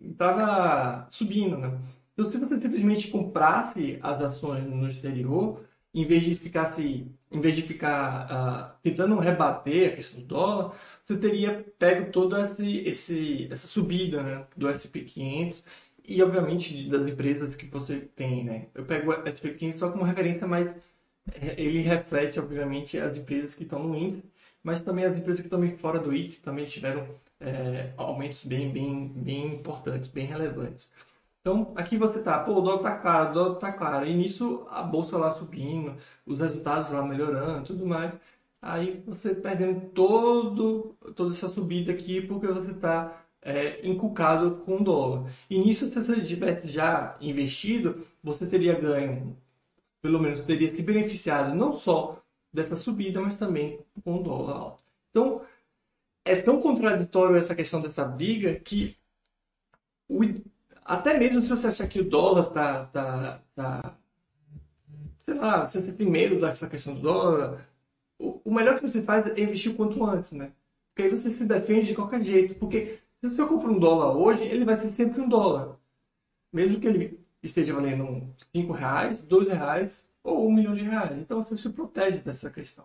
[0.00, 1.56] estava subindo.
[1.56, 1.76] Né?
[2.12, 5.60] Então, se você simplesmente comprasse as ações no exterior,
[5.92, 10.26] em vez de ficar, se, em vez de ficar uh, tentando rebater a questão do
[10.26, 10.72] dólar,
[11.04, 15.64] você teria pego toda esse, esse, essa subida né, do SP500
[16.08, 18.44] e, obviamente, das empresas que você tem.
[18.44, 18.66] Né?
[18.74, 20.70] Eu pego o SP500 só como referência, mas
[21.40, 24.22] ele reflete, obviamente, as empresas que estão no índice,
[24.62, 27.06] mas também as empresas que estão fora do índice também tiveram
[27.40, 30.90] é, aumentos bem, bem, bem importantes, bem relevantes.
[31.40, 34.66] Então, aqui você tá, pô, o dólar tá caro, o dólar tá caro, e nisso
[34.70, 38.18] a bolsa lá subindo, os resultados lá melhorando, tudo mais.
[38.60, 45.30] Aí você perdendo todo, toda essa subida aqui porque você está é, encucado com dólar.
[45.48, 49.36] E nisso, se você tivesse já investido, você teria ganho
[50.02, 54.82] pelo menos teria se beneficiado não só dessa subida, mas também com o dólar alto.
[55.10, 55.42] Então,
[56.24, 58.96] é tão contraditório essa questão dessa briga que
[60.08, 60.20] o,
[60.84, 63.96] até mesmo se você achar que o dólar tá, tá, tá
[65.18, 67.68] sei lá, se você tem medo dessa questão do dólar,
[68.18, 70.52] o, o melhor que você faz é investir o quanto antes, né?
[70.96, 72.54] Porque aí você se defende de qualquer jeito.
[72.54, 75.78] Porque se você compra um dólar hoje, ele vai ser sempre um dólar.
[76.52, 81.18] Mesmo que ele esteja valendo 5 reais, 2 reais ou 1 milhão de reais.
[81.18, 82.84] Então você se protege dessa questão.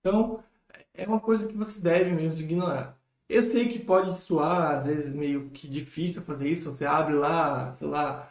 [0.00, 0.42] Então
[0.92, 2.98] é uma coisa que você deve mesmo ignorar.
[3.28, 6.70] Eu sei que pode soar, às vezes, meio que difícil fazer isso.
[6.70, 8.30] Você abre lá, sei lá,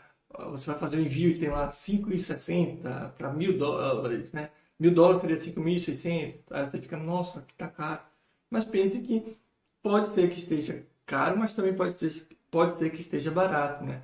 [0.51, 4.51] você vai fazer um envio e tem lá 5,60 para mil dólares, né?
[4.79, 6.39] Mil dólares seria 5.600.
[6.51, 8.01] Aí você fica, nossa, que tá caro.
[8.49, 9.37] Mas pense que
[9.81, 14.01] pode ser que esteja caro, mas também pode ser, pode ser que esteja barato, né?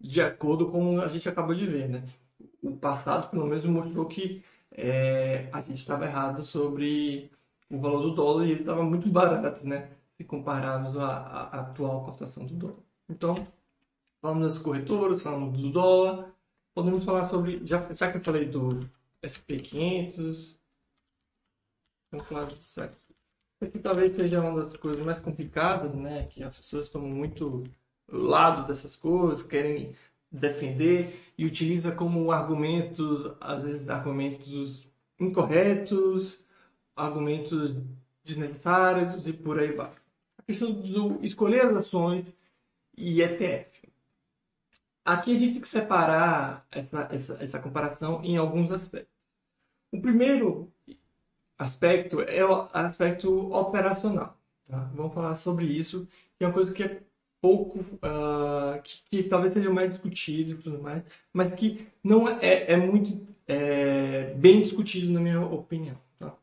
[0.00, 2.02] de acordo com a gente acabou de ver, né?
[2.62, 7.30] O passado, pelo menos, mostrou que é, a gente estava errado sobre
[7.70, 9.90] o valor do dólar e ele estava muito barato, né?
[10.16, 12.76] Se compararmos à, à atual cotação do dólar.
[13.08, 13.46] Então,
[14.22, 16.32] falamos das corretoras, falamos do dólar,
[16.74, 18.88] podemos falar sobre, já, já que eu falei do
[19.22, 20.56] SP500,
[22.10, 23.09] vamos falar do certo.
[23.60, 26.26] Isso aqui talvez seja uma das coisas mais complicadas, né?
[26.30, 27.64] Que as pessoas tomam muito
[28.08, 29.94] lado dessas coisas, querem
[30.32, 36.42] defender e utiliza como argumentos, às vezes argumentos incorretos,
[36.96, 37.76] argumentos
[38.24, 39.92] desnecessários e por aí vai.
[40.38, 42.34] A questão do escolher as ações
[42.96, 43.92] e ETF.
[45.04, 49.12] Aqui a gente tem que separar essa, essa, essa comparação em alguns aspectos.
[49.92, 50.72] O primeiro
[51.60, 54.36] aspecto é o aspecto operacional.
[54.66, 54.90] Tá?
[54.94, 57.00] Vamos falar sobre isso, que é uma coisa que é
[57.40, 62.72] pouco, uh, que, que, talvez seja mais discutido e tudo mais, mas que não é,
[62.72, 65.96] é muito é, bem discutido na minha opinião.
[66.18, 66.34] Tá?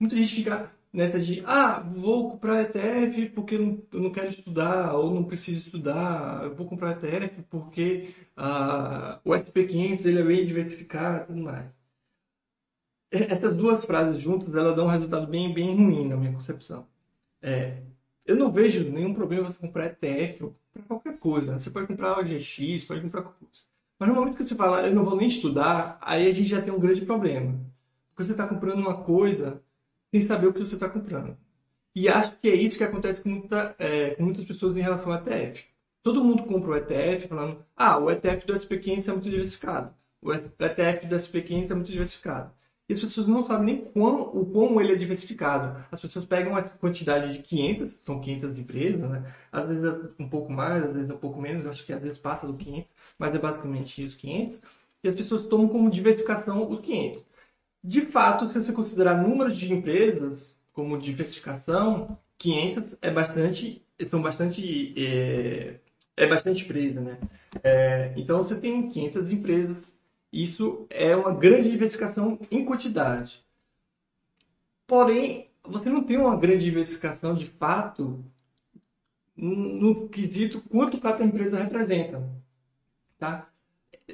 [0.00, 5.12] Muita gente fica nessa de, ah, vou comprar ETF porque eu não, quero estudar ou
[5.12, 11.24] não preciso estudar, eu vou comprar ETF porque uh, o SP500 ele é bem diversificado
[11.24, 11.83] e tudo mais.
[13.14, 16.86] Essas duas frases juntas, elas dão um resultado bem, bem ruim na minha concepção.
[17.40, 17.78] É,
[18.26, 20.56] eu não vejo nenhum problema você comprar ETF ou
[20.88, 21.60] qualquer coisa.
[21.60, 23.62] Você pode comprar OGX, pode comprar qualquer coisa.
[23.98, 26.60] Mas no momento que você fala, eu não vou nem estudar, aí a gente já
[26.60, 27.54] tem um grande problema.
[28.10, 29.62] Porque você está comprando uma coisa
[30.12, 31.36] sem saber o que você está comprando.
[31.94, 35.12] E acho que é isso que acontece com, muita, é, com muitas pessoas em relação
[35.12, 35.64] ao ETF.
[36.02, 39.94] Todo mundo compra o ETF falando, ah, o ETF do SP500 é muito diversificado.
[40.20, 42.52] O ETF do SP500 é muito diversificado.
[42.88, 45.84] E as pessoas não sabem nem quão, o quão ele é diversificado.
[45.90, 49.34] As pessoas pegam essa quantidade de 500, são 500 empresas, né?
[49.50, 51.92] Às vezes é um pouco mais, às vezes é um pouco menos, eu acho que
[51.92, 54.62] às vezes passa do 500, mas é basicamente os 500.
[55.02, 57.24] E as pessoas tomam como diversificação os 500.
[57.82, 64.94] De fato, se você considerar número de empresas como diversificação, 500 é bastante, são bastante,
[64.96, 65.80] é,
[66.16, 67.18] é bastante empresa, né?
[67.62, 69.93] É, então você tem 500 empresas,
[70.42, 73.44] isso é uma grande diversificação em quantidade.
[74.86, 78.24] Porém, você não tem uma grande diversificação de fato
[79.36, 82.22] no quesito quanto cada empresa representa,
[83.18, 83.48] tá?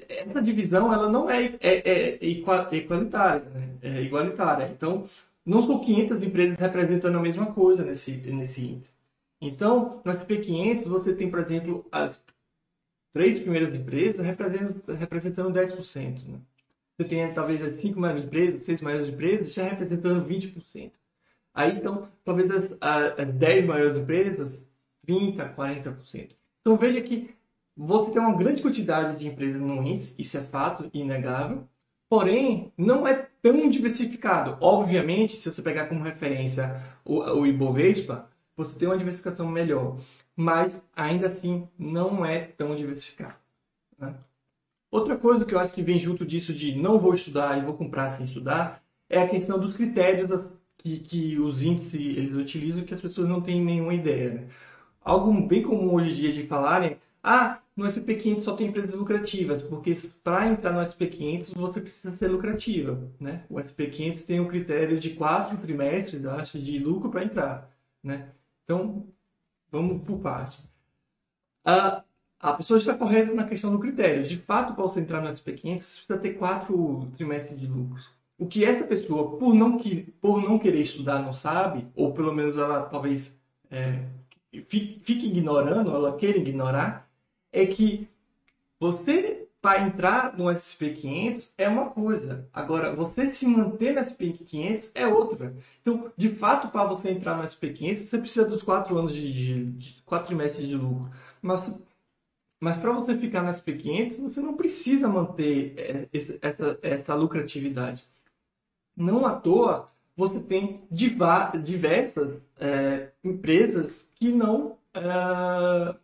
[0.09, 3.71] essa divisão ela não é, é, é igualitária, né?
[3.83, 4.71] é igualitária.
[4.71, 5.05] Então,
[5.45, 8.93] não são 500 empresas representando a mesma coisa nesse, nesse índice.
[9.41, 12.19] Então, no SP500, você tem, por exemplo, as
[13.13, 16.25] três primeiras empresas representando, representando 10%.
[16.27, 16.39] Né?
[16.97, 20.93] Você tem, talvez, as cinco maiores empresas, seis maiores empresas, já representando 20%.
[21.55, 24.65] Aí, então, talvez as, as 10 maiores empresas,
[25.07, 26.31] 30%, 40%.
[26.61, 27.35] Então, veja que
[27.77, 31.67] você tem uma grande quantidade de empresas no índice, isso é fato inegável,
[32.09, 34.59] porém não é tão diversificado.
[34.61, 38.30] Obviamente, se você pegar como referência o, o Ibovespa,
[38.65, 39.97] você tem uma diversificação melhor,
[40.37, 43.35] mas ainda assim não é tão diversificado.
[43.99, 44.15] Né?
[44.91, 47.75] Outra coisa que eu acho que vem junto disso de não vou estudar e vou
[47.75, 50.31] comprar sem estudar é a questão dos critérios
[50.79, 54.35] que, que os índices eles utilizam que as pessoas não têm nenhuma ideia.
[54.35, 54.49] Né?
[55.03, 59.63] Algo bem comum hoje em dia de falarem, ah, no SP500 só tem empresas lucrativas,
[59.63, 63.45] porque para entrar no SP500 você precisa ser lucrativa, né?
[63.49, 67.71] O SP500 tem um critério de quatro trimestres, acho, de lucro para entrar,
[68.03, 68.29] né?
[68.71, 69.05] Então,
[69.69, 70.63] vamos por parte.
[71.65, 72.05] A,
[72.39, 74.25] a pessoa está correta na questão do critério.
[74.25, 78.09] De fato, para você entrar no SP500, você precisa ter quatro trimestres de lucros.
[78.39, 82.33] O que essa pessoa, por não, que, por não querer estudar, não sabe, ou pelo
[82.33, 83.37] menos ela talvez
[83.69, 84.05] é,
[84.69, 87.11] fique, fique ignorando, ela queira ignorar,
[87.53, 88.09] é que
[88.79, 92.49] você, para entrar no SP500, é uma coisa.
[92.53, 95.55] Agora, você se manter no SP500 é outra.
[95.83, 99.65] Então, de fato, para você entrar no SP500, você precisa dos quatro anos de, de,
[99.73, 101.11] de quatro trimestres de lucro.
[101.43, 101.63] Mas,
[102.59, 106.09] mas para você ficar no SP500, você não precisa manter é,
[106.41, 108.05] essa, essa lucratividade.
[108.97, 115.95] Não à toa, você tem diversas é, empresas que não é,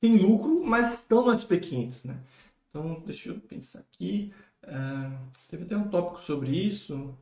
[0.00, 2.16] tem lucro, mas estão no SP500, né?
[2.74, 4.34] Então, deixa eu pensar aqui.
[4.64, 7.16] Uh, teve até um tópico sobre isso.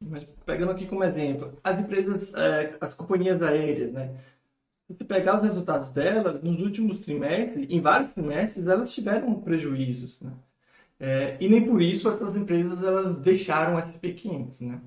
[0.00, 4.20] Mas pegando aqui como exemplo, as empresas, é, as companhias aéreas, né?
[4.88, 10.20] Se você pegar os resultados delas, nos últimos trimestres, em vários trimestres, elas tiveram prejuízos,
[10.20, 10.32] né?
[10.98, 14.80] É, e nem por isso essas empresas elas deixaram o SP500, né?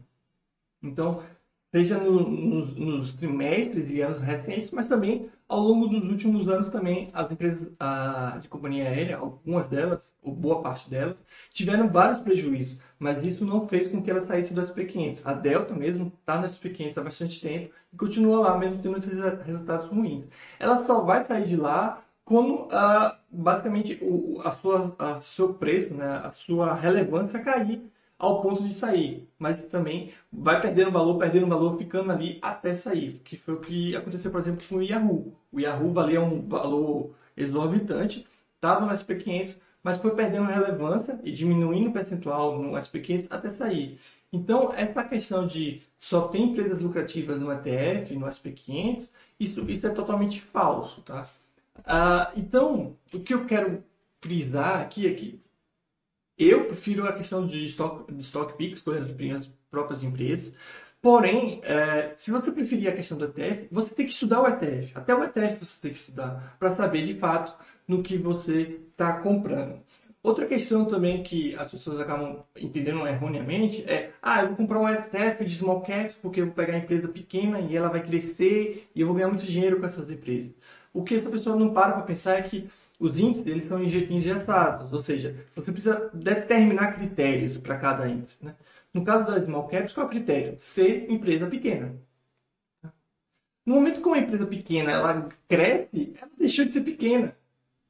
[0.84, 1.24] Então,
[1.72, 6.70] seja no, nos, nos, trimestres e anos recentes, mas também ao longo dos últimos anos
[6.70, 11.18] também as empresas a, de companhia aérea, algumas delas, ou boa parte delas,
[11.52, 15.22] tiveram vários prejuízos, mas isso não fez com que ela saísse do SP500.
[15.26, 19.14] A Delta mesmo está no SP500 há bastante tempo e continua lá mesmo tendo esses
[19.46, 20.26] resultados ruins.
[20.60, 22.68] Ela só vai sair de lá quando
[23.30, 27.90] basicamente o a sua a seu preço, né, a sua relevância cair
[28.20, 33.22] ao ponto de sair, mas também vai perdendo valor, perdendo valor, ficando ali até sair,
[33.24, 35.36] que foi o que aconteceu, por exemplo, com o Yahoo.
[35.52, 41.90] O Yahoo valia um valor exorbitante, estava no SP500, mas foi perdendo relevância e diminuindo
[41.90, 44.00] o percentual no SP500 até sair.
[44.34, 49.10] Então, essa questão de só ter empresas lucrativas no ETF, no SP500,
[49.40, 51.30] isso, isso é totalmente falso, tá?
[51.86, 53.84] Ah, então, o que eu quero
[54.20, 55.40] frisar aqui é que
[56.38, 60.54] eu prefiro a questão de stock, de stock picks com as próprias empresas.
[61.02, 64.92] Porém, é, se você preferir a questão do ETF, você tem que estudar o ETF.
[64.96, 67.56] Até o ETF você tem que estudar para saber de fato
[67.88, 69.80] no que você está comprando.
[70.24, 74.90] Outra questão também que as pessoas acabam entendendo erroneamente é: ah, eu vou comprar um
[74.90, 78.90] ETF de small caps porque eu vou pegar a empresa pequena e ela vai crescer
[78.94, 80.52] e eu vou ganhar muito dinheiro com essas empresas.
[80.94, 82.68] O que essa pessoa não para para pensar é que
[83.00, 88.44] os índices eles são engessados, ou seja, você precisa determinar critérios para cada índice.
[88.44, 88.56] Né?
[88.94, 90.60] No caso da small caps, qual é o critério?
[90.60, 91.96] Ser empresa pequena.
[93.66, 97.36] No momento que uma empresa pequena ela cresce, ela deixou de ser pequena.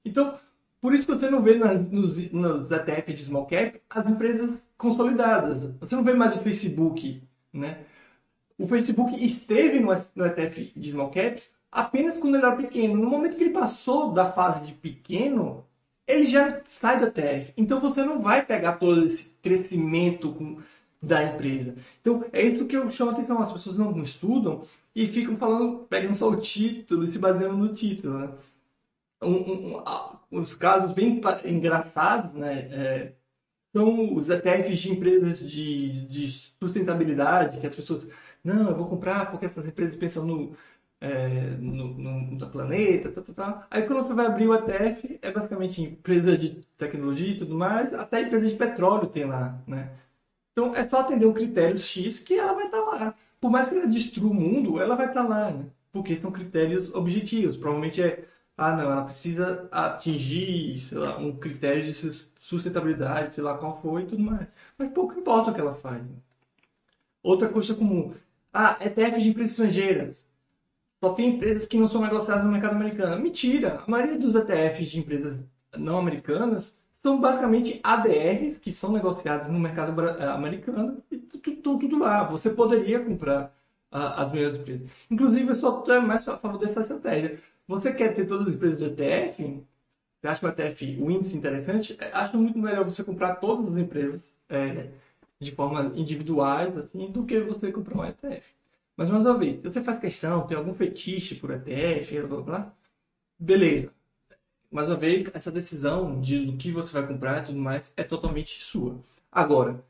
[0.04, 0.38] Então,
[0.82, 5.76] por isso que você não vê nos, nos ETF de small cap as empresas consolidadas.
[5.80, 7.22] Você não vê mais o Facebook,
[7.54, 7.86] né?
[8.58, 12.96] O Facebook esteve no, no ETF de small caps apenas quando ele era pequeno.
[12.96, 15.66] No momento que ele passou da fase de pequeno,
[16.08, 17.54] ele já sai do ETF.
[17.58, 20.62] Então você não vai pegar todo esse crescimento com,
[21.02, 21.76] da empresa.
[22.02, 23.42] Então é isso que eu chamo a atenção.
[23.42, 24.64] As pessoas não estudam
[24.96, 28.20] e ficam falando, pegando só o título e se baseando no título.
[28.20, 28.30] Né?
[29.22, 32.60] Um, um, um, os casos bem engraçados, né?
[32.72, 33.14] É,
[33.76, 38.08] são os ETFs de empresas de, de sustentabilidade, que as pessoas,
[38.44, 40.56] não, eu vou comprar porque essas empresas pensam no,
[41.00, 41.28] é,
[41.60, 43.64] no, no, planeta, tal, tal, tal.
[43.70, 47.94] Aí quando você vai abrir o ETF, é basicamente empresa de tecnologia e tudo mais,
[47.94, 49.92] até empresa de petróleo tem lá, né?
[50.52, 53.16] Então é só atender um critério X que ela vai estar tá lá.
[53.40, 55.68] Por mais que ela destrua o mundo, ela vai estar tá lá, né?
[55.92, 57.58] Porque são critérios objetivos.
[57.58, 58.26] Provavelmente é,
[58.58, 64.04] ah não, ela precisa atingir, sei lá, um critério de sustentabilidade, sei lá qual foi
[64.04, 64.48] e tudo mais.
[64.78, 66.02] Mas pouco importa o que ela faz.
[66.02, 66.16] Né?
[67.22, 68.14] Outra coisa comum.
[68.54, 70.27] Ah, ETF de empresas estrangeiras
[71.04, 73.22] só tem empresas que não são negociadas no mercado americano.
[73.22, 73.84] Mentira!
[73.86, 75.38] A maioria dos ETFs de empresas
[75.78, 82.00] não americanas são basicamente ADRs que são negociados no mercado eh, americano e estão tudo
[82.00, 82.24] lá.
[82.24, 83.54] Você poderia comprar
[83.92, 84.90] as mesmas empresas.
[85.10, 87.40] Inclusive, eu só estou mais a favor dessa estratégia.
[87.68, 89.64] Você quer ter todas as empresas de ETF?
[90.20, 91.96] Você acha o ETF, o índice interessante?
[92.00, 94.90] É, acho muito melhor você comprar todas as empresas é,
[95.40, 98.57] de forma individuais assim, do que você comprar um ETF.
[98.98, 102.42] Mas, mais uma vez, se você faz questão, tem algum fetiche por ETF, blá, blá,
[102.42, 102.74] blá,
[103.40, 103.94] beleza.
[104.72, 108.04] Mais uma vez, essa decisão de do que você vai comprar e tudo mais é
[108.04, 109.00] totalmente sua.
[109.32, 109.86] Agora,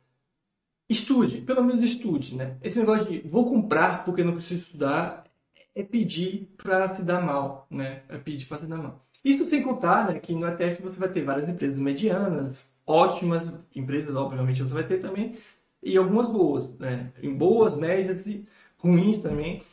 [0.89, 2.58] estude, pelo menos estude, né?
[2.62, 5.24] Esse negócio de vou comprar porque não preciso estudar
[5.74, 8.03] é pedir para se dar mal, né?
[8.10, 9.05] É pedir para se dar mal.
[9.24, 13.43] Isso sem contar né, que no ETF você vai ter várias empresas medianas, ótimas
[13.76, 15.38] empresas, obviamente você vai ter também,
[15.82, 17.12] e algumas boas, né?
[17.22, 18.47] Em boas, médias e
[18.78, 19.63] ruins também.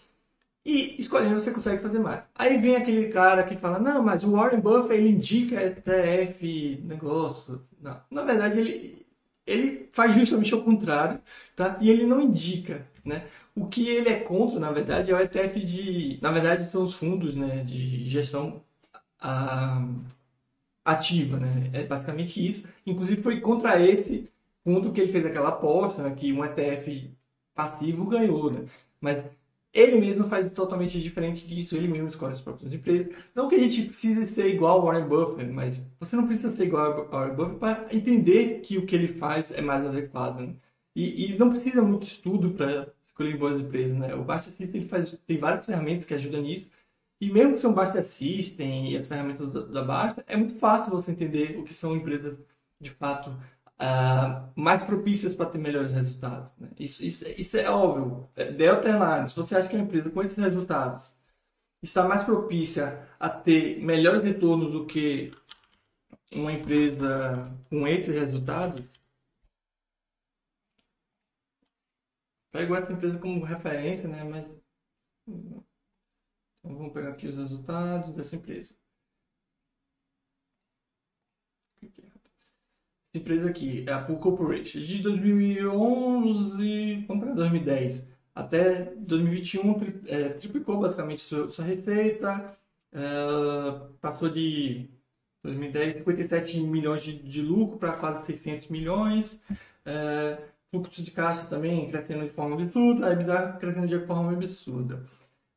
[0.65, 2.23] E escolhendo você consegue fazer mais.
[2.35, 7.63] Aí vem aquele cara que fala, não, mas o Warren Buffett ele indica ETF negócio.
[7.81, 8.01] Não.
[8.11, 9.07] Na verdade, ele,
[9.47, 11.21] ele faz justamente o contrário,
[11.55, 11.77] tá?
[11.83, 13.27] E ele não indica, né?
[13.55, 16.19] O que ele é contra, na verdade, é o ETF de...
[16.23, 18.63] Na verdade, são os fundos né, de gestão
[19.21, 19.87] a,
[20.85, 21.71] ativa, né?
[21.73, 22.67] É basicamente isso.
[22.87, 24.31] Inclusive, foi contra esse
[24.65, 27.11] fundo que ele fez aquela aposta, né, que um ETF
[27.55, 28.67] passivo ganhou, né?
[29.05, 29.23] Mas
[29.73, 33.13] ele mesmo faz totalmente diferente disso, ele mesmo escolhe as próprias empresas.
[33.35, 36.65] Não que a gente precise ser igual ao Warren Buffett, mas você não precisa ser
[36.65, 40.41] igual ao Warren Buffett para entender que o que ele faz é mais adequado.
[40.41, 40.55] Né?
[40.97, 43.99] E, e, não precisa muito estudo para escolher boas empresas.
[43.99, 44.15] Né?
[44.15, 46.71] O Basta System ele faz, tem várias ferramentas que ajudam nisso.
[47.21, 50.93] E mesmo que são Basta System e as ferramentas da, da Basta, é muito fácil
[50.93, 52.39] você entender o que são empresas
[52.81, 53.37] de fato
[53.81, 56.53] uh, mais propícias para ter melhores resultados.
[56.59, 56.71] Né?
[56.79, 58.29] Isso, isso, isso, é óbvio.
[58.37, 61.13] É, Delta Airlines, se você acha que uma empresa com esses resultados
[61.83, 65.33] está mais propícia a ter melhores retornos do que
[66.33, 68.85] uma empresa com esses resultados,
[72.51, 74.25] pego essa empresa como referência, né?
[74.25, 74.47] Mas
[75.27, 75.65] então,
[76.63, 78.75] vamos pegar aqui os resultados dessa empresa.
[83.15, 84.81] Empresa aqui é a Pool Corporation.
[84.81, 92.53] De 2011, vamos para 2010, até 2021, tri, é, triplicou basicamente sua, sua receita,
[92.93, 93.01] é,
[94.01, 94.89] passou de
[95.43, 99.41] 2010, 57 milhões de, de lucro para quase 600 milhões.
[99.85, 100.39] É,
[100.71, 105.07] fluxo de caixa também crescendo de forma absurda, a EBITDA crescendo de forma absurda.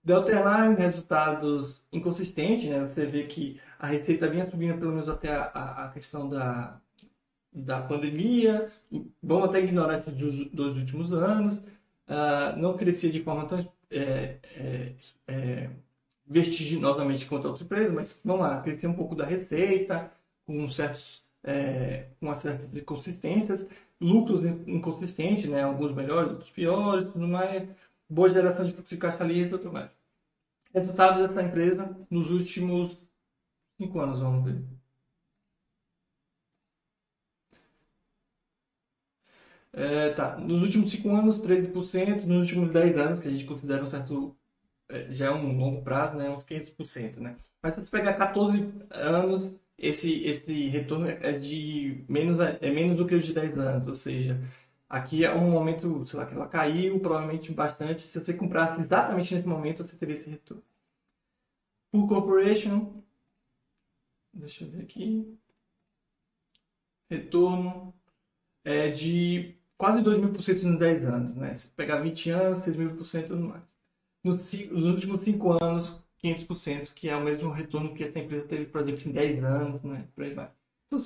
[0.03, 2.87] Delta Airlines, resultados inconsistentes, né?
[2.87, 6.79] Você vê que a receita vinha subindo pelo menos até a, a, a questão da
[7.57, 8.69] da pandemia,
[9.21, 10.13] vamos até ignorar esses
[10.51, 11.59] dois, últimos anos,
[12.07, 14.93] uh, não crescia de forma tão é, é,
[15.27, 15.69] é,
[16.25, 20.11] vertiginosamente quanto outras empresas, mas vamos lá, crescia um pouco da receita,
[20.45, 23.67] com certos é, com certas inconsistências,
[23.99, 25.63] lucros inconsistentes, né?
[25.63, 27.67] alguns melhores, outros piores, tudo mais,
[28.09, 29.89] boa geração de fluxo de caixa ali e tudo mais.
[30.73, 32.97] Resultados dessa empresa nos últimos
[33.77, 34.76] cinco anos, vamos ver.
[39.77, 40.35] É, tá.
[40.37, 42.23] Nos últimos 5 anos, 13%.
[42.25, 44.35] Nos últimos 10 anos, que a gente considera um certo.
[44.89, 46.29] É, já é um longo prazo, né?
[46.29, 47.37] Uns 500%, né?
[47.61, 53.05] Mas se você pegar 14 anos, esse, esse retorno é de menos, é menos do
[53.05, 53.87] que os de 10 anos.
[53.87, 54.41] Ou seja,
[54.89, 58.01] aqui é um momento, sei lá, que ela caiu provavelmente bastante.
[58.01, 60.63] Se você comprasse exatamente nesse momento, você teria esse retorno.
[61.91, 63.03] Por corporation,
[64.33, 65.37] deixa eu ver aqui.
[67.09, 67.93] Retorno
[68.63, 71.55] é de quase 2 mil por cento nos 10 anos, né?
[71.55, 73.63] Se pegar 20 anos, 6 mil por cento no mais.
[74.23, 78.81] Nos, últimos 5 anos, 500%, que é o mesmo retorno que essa empresa teve, por
[78.81, 80.05] exemplo, em 10 anos, né?
[80.15, 80.49] Por aí vai.
[80.87, 80.99] Então,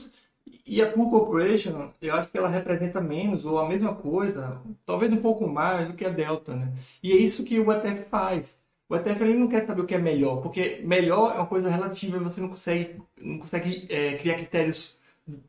[0.66, 5.12] e a Pool Corporation, eu acho que ela representa menos ou a mesma coisa, talvez
[5.12, 6.74] um pouco mais do que a Delta, né?
[7.04, 8.60] E é isso que o ETF faz.
[8.90, 11.70] O ETF ele não quer saber o que é melhor, porque melhor é uma coisa
[11.70, 15.00] relativa e você não consegue, não consegue é, criar critérios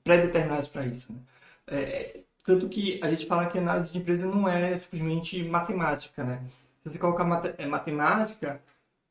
[0.04, 1.12] pré-determinados para isso.
[1.12, 1.18] Né?
[1.66, 6.42] É, tanto que a gente fala que análise de empresa não é simplesmente matemática, né?
[6.82, 8.60] Se você colocar mat é, matemática,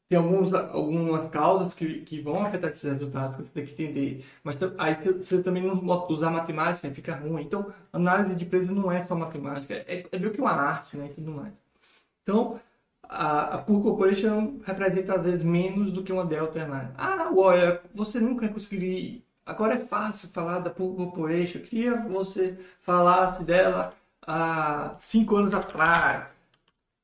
[0.10, 4.26] tem alguns, algumas causas que, que vão afetar esses resultados que você tem que entender.
[4.44, 7.44] Mas aí você também não usar matemática, fica ruim.
[7.44, 11.08] Então, análise de empresa não é só matemática, é, é meio que uma arte, né?
[11.08, 11.54] E tudo mais.
[12.24, 12.60] Então,
[13.04, 16.92] a, a Pool Corporation representa às vezes menos do que uma Delta Airlines.
[16.98, 19.22] Ah, olha, você nunca conseguiria
[19.52, 20.96] Agora é fácil falar da Pool.
[20.98, 23.94] Eu queria que você falasse dela
[24.26, 26.26] há cinco anos atrás.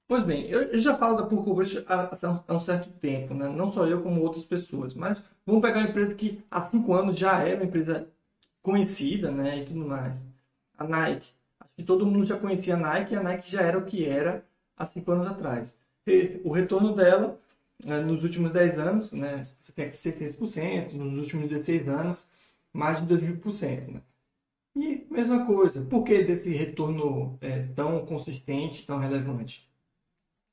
[0.07, 3.49] Pois bem, eu já falo da Pool Corporation há, um certo tempo, né?
[3.49, 4.93] não só eu, como outras pessoas.
[4.93, 8.07] Mas vamos pegar uma empresa que há cinco anos já é uma empresa
[8.61, 9.59] conhecida né?
[9.59, 10.17] e tudo mais.
[10.77, 11.33] A Nike.
[11.59, 14.05] Acho que todo mundo já conhecia a Nike e a Nike já era o que
[14.05, 14.45] era
[14.77, 15.75] há cinco anos atrás.
[16.07, 17.37] E o retorno dela
[17.83, 22.29] né, nos últimos 10 anos, né, você tem aqui 600%, nos últimos 16 anos,
[22.77, 23.91] mais de 2.000%.
[23.91, 24.01] Né?
[24.75, 29.67] E mesma coisa, por que desse retorno é, tão consistente, tão relevante?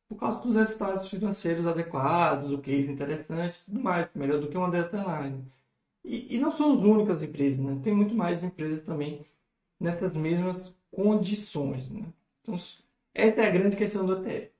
[0.09, 4.71] Por causa dos resultados financeiros adequados, o case interessante tudo mais, melhor do que uma
[4.71, 5.45] Line.
[6.03, 7.81] E, e não são as únicas empresas, né?
[7.83, 9.21] tem muito mais empresas também
[9.79, 11.91] nessas mesmas condições.
[11.91, 12.05] Né?
[12.43, 12.55] Então,
[13.15, 14.51] essa é a grande questão do ETF.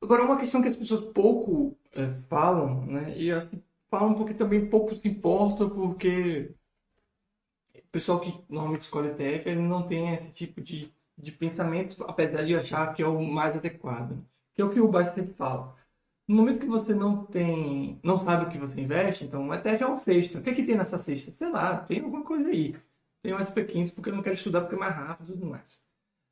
[0.00, 3.14] Agora, uma questão que as pessoas pouco é, falam, né?
[3.16, 3.30] E
[3.90, 6.54] falam porque também pouco se importa, porque
[7.98, 12.54] pessoal que normalmente escolhe ETF, ele não tem esse tipo de, de pensamento, apesar de
[12.54, 14.24] achar que é o mais adequado.
[14.54, 15.76] Que é o que o Baster fala.
[16.26, 19.82] No momento que você não tem, não sabe o que você investe, então o ETF
[19.82, 20.38] é uma cesta.
[20.38, 21.32] O que é que tem nessa cesta?
[21.32, 22.76] Sei lá, tem alguma coisa aí.
[23.20, 25.82] Tem um SP15 porque eu não quero estudar porque é mais rápido e tudo mais.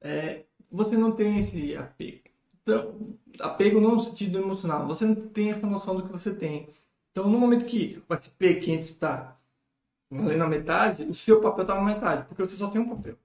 [0.00, 2.28] É, você não tem esse apego.
[2.62, 4.86] Então, apego no sentido emocional.
[4.86, 6.68] Você não tem essa noção do que você tem.
[7.10, 9.36] Então, no momento que o SP500 está
[10.10, 13.16] valendo a metade, o seu papel está na metade, porque você só tem um papel.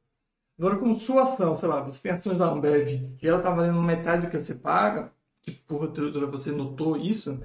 [0.57, 2.88] Agora, com sua ação, sei lá, você tem ações da Ambev
[3.21, 5.11] e ela está valendo metade do que você paga,
[5.41, 7.39] que porventura você notou isso,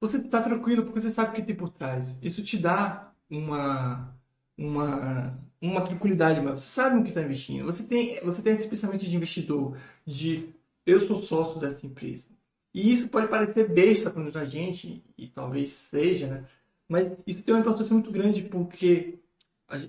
[0.00, 2.16] você está tranquilo porque você sabe o que tem por trás.
[2.22, 4.16] Isso te dá uma,
[4.56, 7.66] uma, uma tranquilidade, mas você sabe no que está investindo.
[7.66, 10.48] Você tem, você tem esse pensamento de investidor, de
[10.84, 12.24] eu sou sócio dessa empresa.
[12.74, 16.44] E isso pode parecer besta para muita gente, e talvez seja, né?
[16.92, 19.18] Mas isso tem uma importância muito grande porque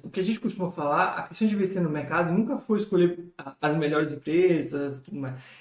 [0.02, 3.34] o que a gente costuma falar, a questão de investir no mercado nunca foi escolher
[3.60, 5.04] as melhores empresas.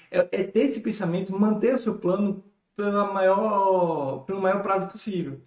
[0.09, 2.41] É, é ter esse pensamento, manter o seu plano
[2.77, 5.41] pela maior, pelo maior prazo possível.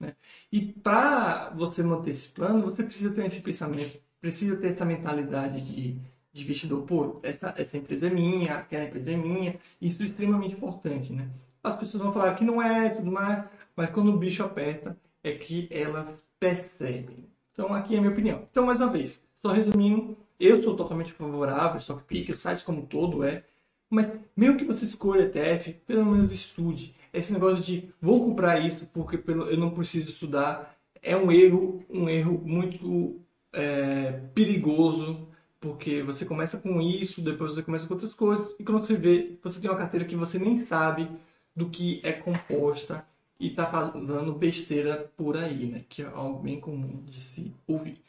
[0.00, 0.16] Né?
[0.50, 5.60] E para você manter esse plano, você precisa ter esse pensamento, precisa ter essa mentalidade
[5.60, 6.00] de
[6.32, 10.54] de investidor, pô, essa, essa empresa é minha, aquela empresa é minha, isso é extremamente
[10.54, 11.28] importante, né?
[11.62, 13.44] As pessoas vão falar que não é tudo mais,
[13.76, 16.08] mas quando o bicho aperta, é que elas
[16.38, 17.28] percebem.
[17.52, 18.46] Então, aqui é a minha opinião.
[18.50, 22.64] Então, mais uma vez, só resumindo, eu sou totalmente favorável, só que pique, o site
[22.64, 23.44] como todo é,
[23.88, 26.94] mas mesmo que você escolha ETF, pelo menos estude.
[27.12, 32.08] Esse negócio de vou comprar isso porque eu não preciso estudar é um erro, um
[32.08, 33.20] erro muito
[33.52, 35.28] é, perigoso
[35.62, 39.38] porque você começa com isso, depois você começa com outras coisas, e quando você vê,
[39.40, 41.08] você tem uma carteira que você nem sabe
[41.54, 43.06] do que é composta
[43.42, 45.84] e está falando besteira por aí, né?
[45.88, 48.00] Que é algo bem comum de se ouvir.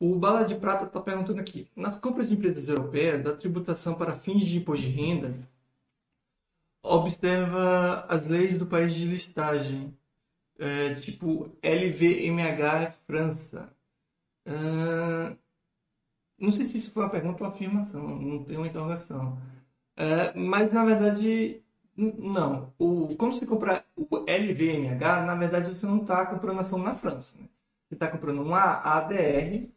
[0.00, 4.18] O Bala de Prata está perguntando aqui: nas compras de empresas europeias, a tributação para
[4.18, 5.34] fins de imposto de renda
[6.82, 9.94] observa as leis do país de listagem,
[10.58, 13.70] é, tipo LVMH França.
[14.46, 15.36] Uh,
[16.38, 19.38] não sei se isso foi uma pergunta ou afirmação, não tem uma interrogação.
[19.96, 21.63] É, mas na verdade,
[21.96, 22.72] não.
[22.78, 27.34] O, quando você compra o LVMH, na verdade você não está comprando ação na França.
[27.38, 27.46] Né?
[27.88, 29.68] Você está comprando uma ADR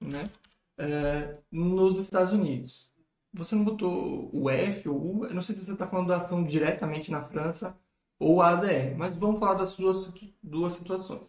[0.00, 0.30] né?
[0.76, 2.90] É, nos Estados Unidos.
[3.34, 6.18] Você não botou o F ou U, eu não sei se você está falando da
[6.18, 7.74] ação diretamente na França
[8.18, 10.12] ou a ADR, mas vamos falar das duas,
[10.42, 11.22] duas situações.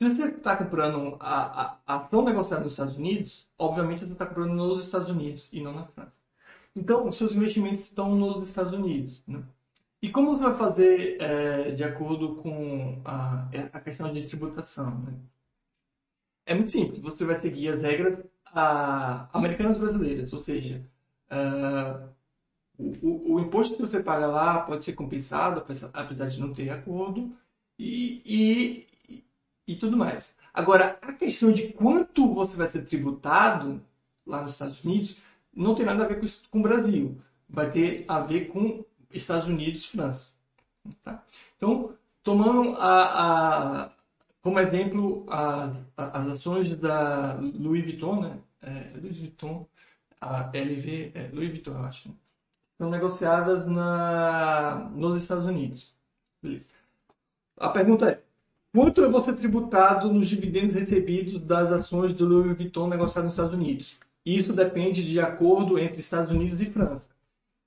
[0.00, 4.24] Se você está comprando a, a, a, ação negociada nos Estados Unidos, obviamente você está
[4.24, 6.12] comprando nos Estados Unidos e não na França.
[6.74, 9.22] Então, seus investimentos estão nos Estados Unidos.
[9.26, 9.42] Né?
[10.00, 15.00] E como você vai fazer é, de acordo com a, a questão de tributação?
[15.00, 15.14] Né?
[16.46, 17.00] É muito simples.
[17.00, 20.88] Você vai seguir as regras a, americanas brasileiras, ou seja,
[21.30, 22.08] uh,
[22.78, 27.36] o, o, imposto que você paga lá pode ser compensado, apesar de não ter acordo,
[27.78, 29.24] e, e,
[29.66, 30.34] e tudo mais.
[30.54, 33.84] Agora, a questão de quanto você vai ser tributado
[34.26, 35.18] lá nos Estados Unidos
[35.54, 37.20] não tem nada a ver com, com o Brasil.
[37.48, 40.32] Vai ter a ver com Estados Unidos e França.
[41.02, 41.22] Tá?
[41.56, 43.90] Então, tomando a, a,
[44.42, 48.38] como exemplo, as, as ações da Louis Vuitton, né?
[48.60, 49.66] É, Louis Vuitton,
[50.20, 52.14] a LV, é, Louis Vuitton, eu acho, né?
[52.78, 55.94] são negociadas na, nos Estados Unidos.
[56.42, 56.66] Beleza.
[57.58, 58.22] A pergunta é:
[58.72, 63.34] quanto eu vou ser tributado nos dividendos recebidos das ações do Louis Vuitton negociadas nos
[63.34, 63.98] Estados Unidos?
[64.24, 67.08] Isso depende de acordo entre Estados Unidos e França.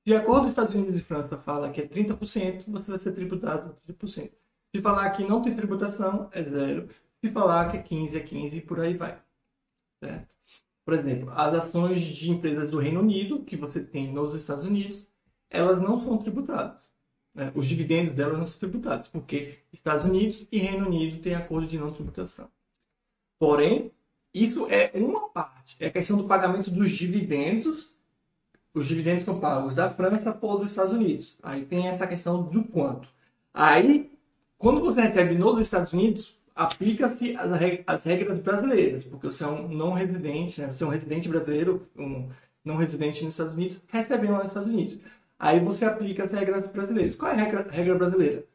[0.07, 4.31] Se acordo Estados Unidos e França fala que é 30%, você vai ser tributado 30%.
[4.73, 6.89] Se falar que não tem tributação, é zero.
[7.23, 9.21] Se falar que é 15, é 15 e por aí vai.
[10.03, 10.31] Certo?
[10.83, 15.05] Por exemplo, as ações de empresas do Reino Unido, que você tem nos Estados Unidos,
[15.49, 16.93] elas não são tributadas.
[17.33, 17.51] Né?
[17.53, 21.77] Os dividendos delas não são tributados, porque Estados Unidos e Reino Unido têm acordo de
[21.77, 22.49] não tributação.
[23.37, 23.91] Porém,
[24.33, 25.75] isso é uma parte.
[25.79, 27.93] É a questão do pagamento dos dividendos.
[28.73, 31.37] Os dividendos são pagos da França para os Estados Unidos.
[31.43, 33.07] Aí tem essa questão do quanto.
[33.53, 34.11] Aí
[34.61, 39.91] quando você recebe nos Estados Unidos, aplica-se as, regras brasileiras, porque você é um não
[39.91, 40.67] residente, né?
[40.67, 42.29] você é um residente brasileiro, um
[42.63, 44.99] não residente nos Estados Unidos, recebendo nos Estados Unidos.
[45.39, 47.15] Aí você aplica as regras brasileiras.
[47.15, 48.45] Qual é a regra, regra brasileira?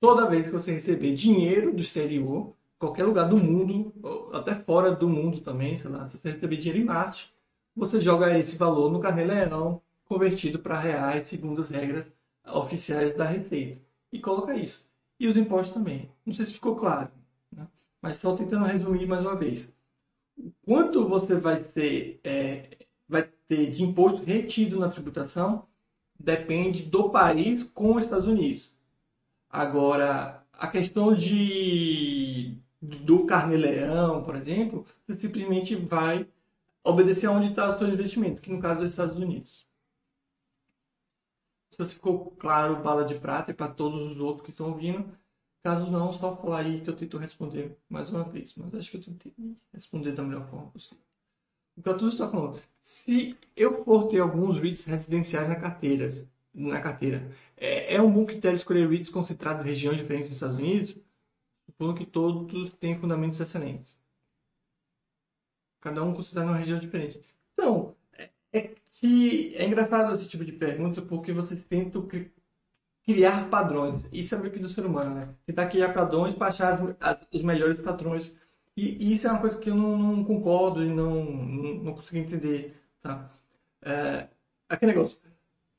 [0.00, 3.92] Toda vez que você receber dinheiro do exterior, qualquer lugar do mundo,
[4.32, 7.32] até fora do mundo também, sei lá, se você receber dinheiro em Marte,
[7.74, 12.12] você joga esse valor no carnê-leão, convertido para reais, segundo as regras
[12.46, 13.80] oficiais da Receita.
[14.12, 14.90] E coloca isso
[15.22, 16.10] e os impostos também.
[16.26, 17.08] Não sei se ficou claro,
[17.52, 17.68] né?
[18.00, 19.72] mas só tentando resumir mais uma vez.
[20.64, 22.76] Quanto você vai ter, é,
[23.08, 25.64] vai ter de imposto retido na tributação
[26.18, 28.72] depende do país com os Estados Unidos.
[29.48, 36.26] Agora, a questão de do carnê-leão, por exemplo, você simplesmente vai
[36.84, 39.66] obedecer aonde está o seu investimento, que no caso é os Estados Unidos.
[41.70, 45.10] Se você ficou claro, bala de prata e para todos os outros que estão ouvindo.
[45.62, 48.54] Caso não, só falar aí que eu tento responder mais uma vez.
[48.56, 49.32] Mas acho que eu tentei
[49.72, 51.02] responder da melhor forma possível.
[51.74, 56.06] O eu está falando, se eu for ter alguns REITs residenciais na carteira,
[56.52, 60.58] na carteira é, é um bom critério escolher REITs concentrados em regiões diferentes dos Estados
[60.58, 60.98] Unidos,
[61.64, 64.01] supondo que todos têm fundamentos excelentes.
[65.82, 67.20] Cada um considerado uma região diferente.
[67.52, 72.08] Então, é, é que é engraçado esse tipo de pergunta porque vocês tentam
[73.04, 74.06] criar padrões.
[74.12, 75.28] Isso é meio que do ser humano, né?
[75.44, 78.32] Tentar criar padrões para achar as, as, os melhores padrões.
[78.76, 81.94] E, e, isso é uma coisa que eu não, não concordo e não, não, não,
[81.94, 83.28] consigo entender, tá?
[83.82, 84.28] É,
[84.68, 85.18] aquele negócio.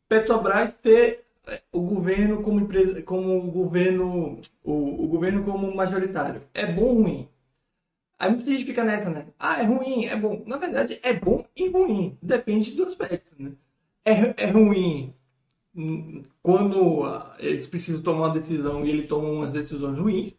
[0.09, 6.43] Petrobras ter é, o governo como empresa, como o governo, o, o governo como majoritário.
[6.53, 7.29] É bom ou ruim?
[8.23, 9.25] Aí muita gente fica nessa, né?
[9.37, 10.43] Ah, é ruim, é bom.
[10.47, 12.17] Na verdade, é bom e ruim.
[12.21, 13.51] Depende do aspecto, né?
[14.05, 15.13] É, é ruim
[16.41, 17.03] quando
[17.37, 20.37] eles precisam tomar uma decisão e ele toma umas decisões ruins.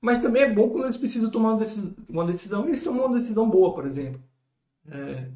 [0.00, 1.58] Mas também é bom quando eles precisam tomar
[2.08, 4.22] uma decisão e eles tomam uma decisão boa, por exemplo.
[4.90, 5.28] É...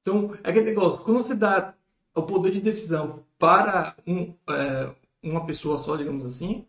[0.00, 1.04] Então, é aquele negócio.
[1.04, 1.74] Quando você dá
[2.14, 6.64] o poder de decisão para um, é, uma pessoa só, digamos assim,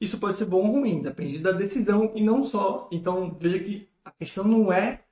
[0.00, 2.88] isso pode ser bom ou ruim, depende da decisão e não só.
[2.90, 5.02] Então, veja que a questão não é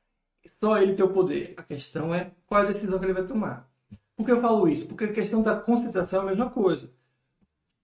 [0.61, 3.27] só ele ter o poder, a questão é qual é a decisão que ele vai
[3.27, 3.69] tomar.
[4.17, 4.89] Por que eu falo isso?
[4.89, 6.91] Porque a questão da concentração é a mesma coisa.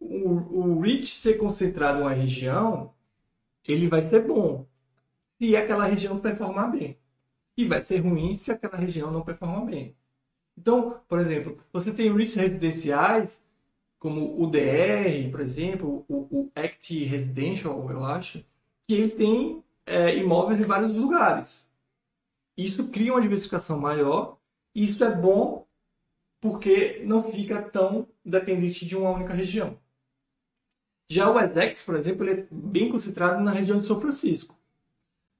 [0.01, 2.93] O, o REACH ser concentrado em uma região,
[3.67, 4.67] ele vai ser bom
[5.39, 6.99] se aquela região performar bem.
[7.57, 9.97] e vai ser ruim se aquela região não performa bem.
[10.59, 13.43] Então, por exemplo, você tem REITs residenciais,
[14.05, 18.45] como o DR, por exemplo, o, o Act Residential, eu acho,
[18.87, 21.67] que ele tem é, imóveis em vários lugares.
[22.55, 24.37] Isso cria uma diversificação maior,
[24.75, 25.67] e isso é bom
[26.39, 29.79] porque não fica tão dependente de uma única região.
[31.09, 34.55] Já o ESEX, por exemplo, ele é bem concentrado na região de São Francisco.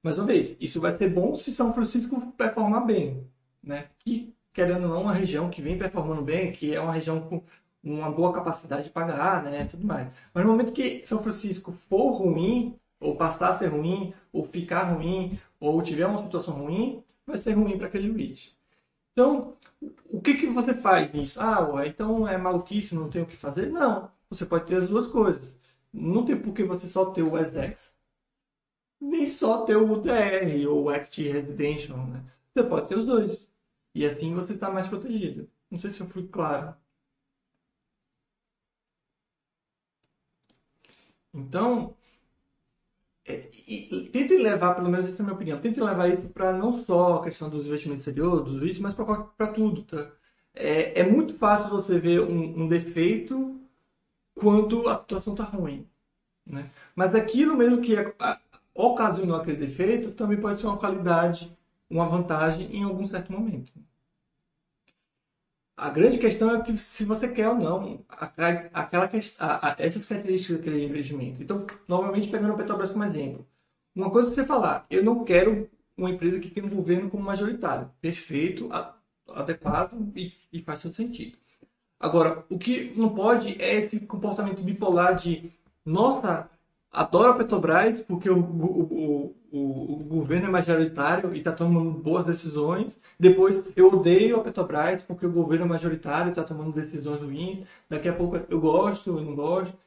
[0.01, 3.29] Mais uma vez, isso vai ser bom se São Francisco performar bem.
[3.61, 3.89] Né?
[3.99, 7.43] Que, querendo ou não, uma região que vem performando bem, que é uma região com
[7.85, 10.09] uma boa capacidade de pagar, né, tudo mais.
[10.33, 14.83] Mas no momento que São Francisco for ruim, ou passar a ser ruim, ou ficar
[14.93, 18.55] ruim, ou tiver uma situação ruim, vai ser ruim para aquele REIT.
[19.13, 19.55] Então,
[20.09, 21.39] o que, que você faz nisso?
[21.41, 23.71] Ah, então é maluquice, não tem o que fazer?
[23.71, 25.55] Não, você pode ter as duas coisas.
[25.93, 27.95] Não tem por que você só ter o SX,
[28.99, 32.23] nem só ter o DR ou o Act Residential, né?
[32.53, 33.47] Você pode ter os dois.
[33.93, 35.49] E assim você está mais protegido.
[35.69, 36.75] Não sei se eu fui claro.
[41.35, 41.93] Então,
[43.27, 46.53] é, e, tente levar, pelo menos essa é a minha opinião, tente levar isso para
[46.53, 50.11] não só a questão dos investimentos exteriores, dos riscos, mas para tudo, tá?
[50.53, 53.59] É, é, muito fácil você ver um, um defeito
[54.35, 55.87] quando a situação está ruim,
[56.45, 56.71] né?
[56.95, 58.39] Mas aquilo mesmo que é, a,
[58.73, 61.51] ocasionou aquele defeito também pode ser uma qualidade,
[61.89, 63.71] uma vantagem em algum certo momento.
[65.77, 68.69] A grande questão é que se você quer ou não aquela,
[69.39, 71.43] a, essas características daquele investimento.
[71.43, 73.45] Então, novamente pegando o Petrobras como exemplo.
[73.93, 77.23] Uma coisa é você falar, eu não quero uma empresa que tem um governo como
[77.23, 77.91] majoritário.
[78.01, 78.69] Perfeito,
[79.33, 81.37] adequado e, e faz todo sentido.
[81.99, 85.51] Agora, o que não pode é esse comportamento bipolar de
[85.85, 86.49] nossa,
[86.95, 92.25] adoro a Petrobras porque o, o, o, o governo é majoritário e está tomando boas
[92.25, 92.99] decisões.
[93.19, 97.65] Depois, eu odeio a Petrobras porque o governo é majoritário e está tomando decisões ruins.
[97.89, 99.77] Daqui a pouco eu gosto, eu não gosto.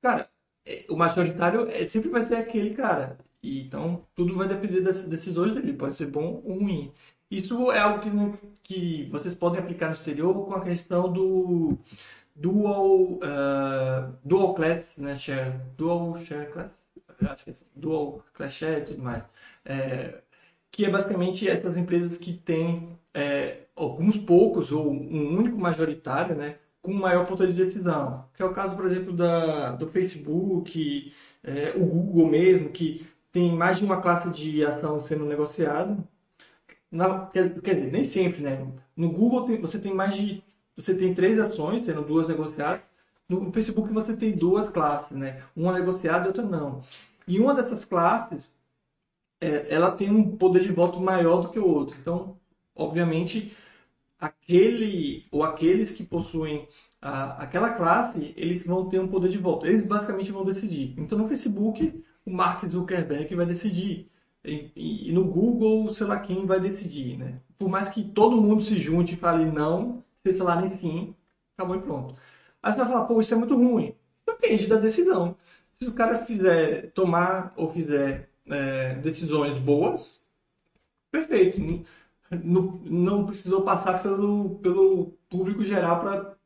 [0.00, 0.28] Cara,
[0.64, 3.18] é, o majoritário é, sempre vai ser aquele cara.
[3.42, 5.72] E, então, tudo vai depender das decisões dele.
[5.72, 6.92] Pode ser bom ou ruim.
[7.30, 11.78] Isso é algo que, que vocês podem aplicar no exterior com a questão do
[12.38, 16.70] dual, uh, dual class né, share, dual share class,
[17.20, 19.24] acho que é assim, dual class share e tudo mais,
[19.64, 20.22] é,
[20.70, 26.56] que é basicamente essas empresas que têm é, alguns poucos ou um único majoritário, né,
[26.80, 31.12] com maior poder de decisão, que é o caso, por exemplo, da, do Facebook,
[31.42, 35.96] é, o Google mesmo, que tem mais de uma classe de ação sendo negociada.
[36.90, 38.66] Na, quer, quer dizer, nem sempre, né?
[38.96, 40.42] No Google tem, você tem mais de
[40.78, 42.82] você tem três ações, sendo duas negociadas.
[43.28, 45.42] No Facebook você tem duas classes, né?
[45.54, 46.82] Uma negociada e outra não.
[47.26, 48.48] E uma dessas classes,
[49.40, 51.96] é, ela tem um poder de voto maior do que o outro.
[52.00, 52.36] Então,
[52.76, 53.52] obviamente,
[54.20, 56.68] aquele ou aqueles que possuem
[57.02, 59.66] a, aquela classe, eles vão ter um poder de voto.
[59.66, 60.94] Eles basicamente vão decidir.
[60.96, 64.08] Então, no Facebook, o Mark Zuckerberg vai decidir.
[64.44, 67.40] E, e no Google, sei lá quem vai decidir, né?
[67.58, 70.04] Por mais que todo mundo se junte e fale não,
[70.34, 71.14] se lá em sim,
[71.56, 72.14] acabou e pronto.
[72.62, 73.94] Aí você vai falar, pô, isso é muito ruim.
[74.26, 75.36] Depende da decisão.
[75.78, 80.24] Se o cara fizer tomar ou fizer é, decisões boas,
[81.10, 81.60] perfeito.
[82.44, 86.36] Não, não precisou passar pelo, pelo público geral para,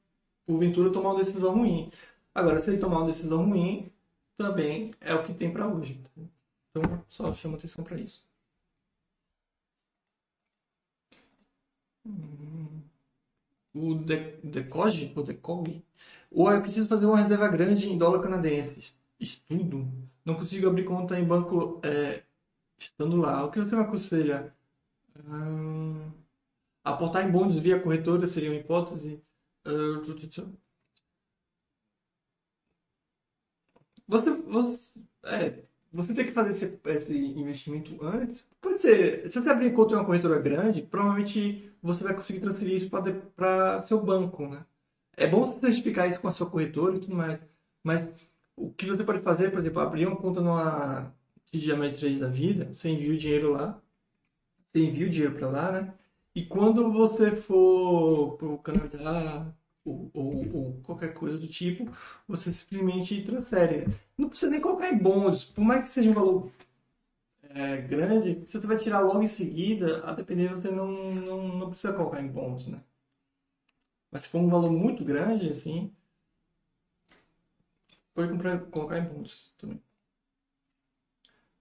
[0.47, 1.91] porventura, tomar uma decisão ruim.
[2.35, 3.93] Agora, se ele tomar uma decisão ruim,
[4.37, 6.01] também é o que tem para hoje.
[6.71, 8.27] Então, só chama atenção para isso.
[12.05, 12.62] Hum
[13.75, 15.85] o DECOG, o DECOG,
[16.31, 18.95] ou eu preciso fazer uma reserva grande em dólar canadense.
[19.19, 19.91] Estudo.
[20.25, 22.23] Não consigo abrir conta em banco é,
[22.79, 23.45] estando lá.
[23.45, 24.55] O que você me aconselha?
[25.27, 26.11] Hum,
[26.85, 29.23] aportar em bonds via corretora seria uma hipótese?
[29.67, 30.03] Uh,
[34.07, 38.45] você, você, é, você tem que fazer esse, esse, investimento antes.
[38.61, 42.77] Pode ser, se você abrir conta em uma corretora grande, provavelmente você vai conseguir transferir
[42.77, 42.91] isso
[43.37, 44.65] para seu banco, né?
[45.17, 47.39] É bom você explicar isso com a sua corretora e tudo mais,
[47.85, 48.09] mas
[48.57, 51.13] o que você pode fazer, por exemplo, abrir uma conta numa
[51.51, 53.79] TD Ameritrade da vida, você envia o dinheiro lá,
[54.73, 55.95] você envia o dinheiro para lá, né?
[56.35, 59.47] E quando você for para o Canadá,
[59.85, 61.91] ou, ou, qualquer coisa do tipo,
[62.27, 63.87] você simplesmente transfere.
[64.17, 66.51] Não precisa nem colocar em bonds, por mais que seja um valor
[67.55, 71.71] é, grande, se você vai tirar logo em seguida, a depender você não, não, não
[71.71, 72.81] precisa colocar em bonds, né?
[74.11, 75.93] Mas se for um valor muito grande, assim,
[78.15, 79.83] pode comprar, colocar em bonds também.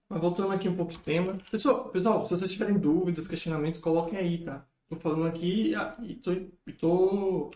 [0.08, 1.38] Mas voltando aqui um pouco de tema.
[1.50, 4.66] Pessoal, pessoal, se vocês tiverem dúvidas, questionamentos, coloquem aí, tá?
[4.88, 6.32] Tô falando aqui e tô,
[6.78, 7.50] tô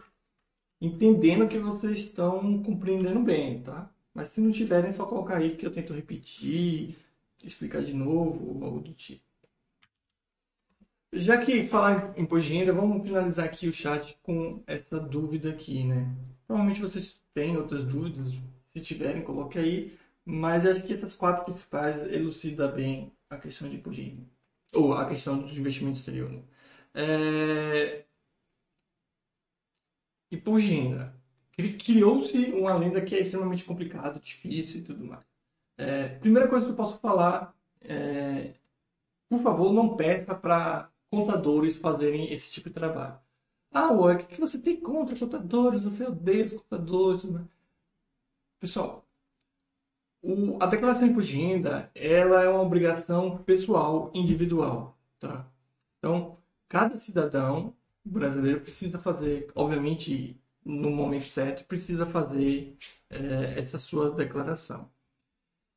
[0.80, 3.90] entendendo que vocês estão compreendendo bem, tá?
[4.14, 6.96] Mas se não tiverem, só colocar aí que eu tento repetir,
[7.44, 9.22] explicar de novo ou algo do tipo.
[11.12, 15.84] Já que falar em imposto de vamos finalizar aqui o chat com essa dúvida aqui,
[15.84, 16.14] né?
[16.46, 18.32] Provavelmente vocês têm outras dúvidas,
[18.72, 19.96] se tiverem, coloque aí.
[20.24, 24.18] Mas acho que essas quatro principais elucidam bem a questão de imposto de.
[24.74, 26.30] Ou a questão dos investimentos exterior.
[26.30, 26.42] Né?
[26.94, 28.05] É...
[30.30, 31.14] De renda.
[31.56, 35.24] Criou-se uma lenda que é extremamente complicada, difícil e tudo mais.
[35.78, 36.08] É...
[36.18, 38.54] Primeira coisa que eu posso falar é...
[39.28, 43.18] Por favor, não peça para contadores fazerem esse tipo de trabalho.
[43.72, 45.82] Ah, o que você tem contra contadores?
[45.82, 47.22] Você odeia os contadores?
[48.60, 49.06] Pessoal,
[50.22, 54.96] o, a declaração de renda ela é uma obrigação pessoal, individual.
[55.18, 55.46] Tá?
[55.98, 57.74] Então, cada cidadão
[58.08, 62.76] brasileiro precisa fazer, obviamente, no momento certo, precisa fazer
[63.10, 64.90] é, essa sua declaração.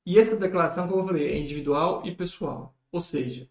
[0.06, 2.76] E essa declaração, como eu falei, é individual e pessoal.
[2.92, 3.48] Ou seja,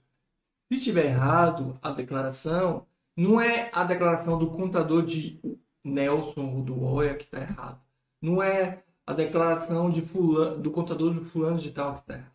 [0.71, 5.41] se estiver errado a declaração, não é a declaração do contador de
[5.85, 7.81] Nelson ou do Oia que está errado.
[8.21, 12.33] Não é a declaração de fulano, do contador de fulano de tal que está errado.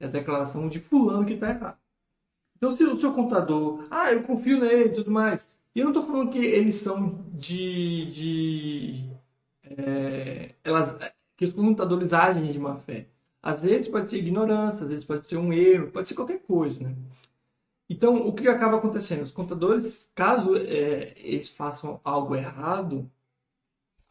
[0.00, 1.78] É a declaração de fulano que está errado.
[2.56, 5.49] Então, se o seu contador, ah, eu confio nele e tudo mais.
[5.74, 8.10] E eu não estou falando que eles são de.
[8.10, 9.10] de
[9.62, 13.06] é, elas, que os contadores agem de má fé.
[13.42, 16.82] Às vezes pode ser ignorância, às vezes pode ser um erro, pode ser qualquer coisa,
[16.82, 16.94] né?
[17.88, 19.22] Então, o que acaba acontecendo?
[19.22, 23.10] Os contadores, caso é, eles façam algo errado,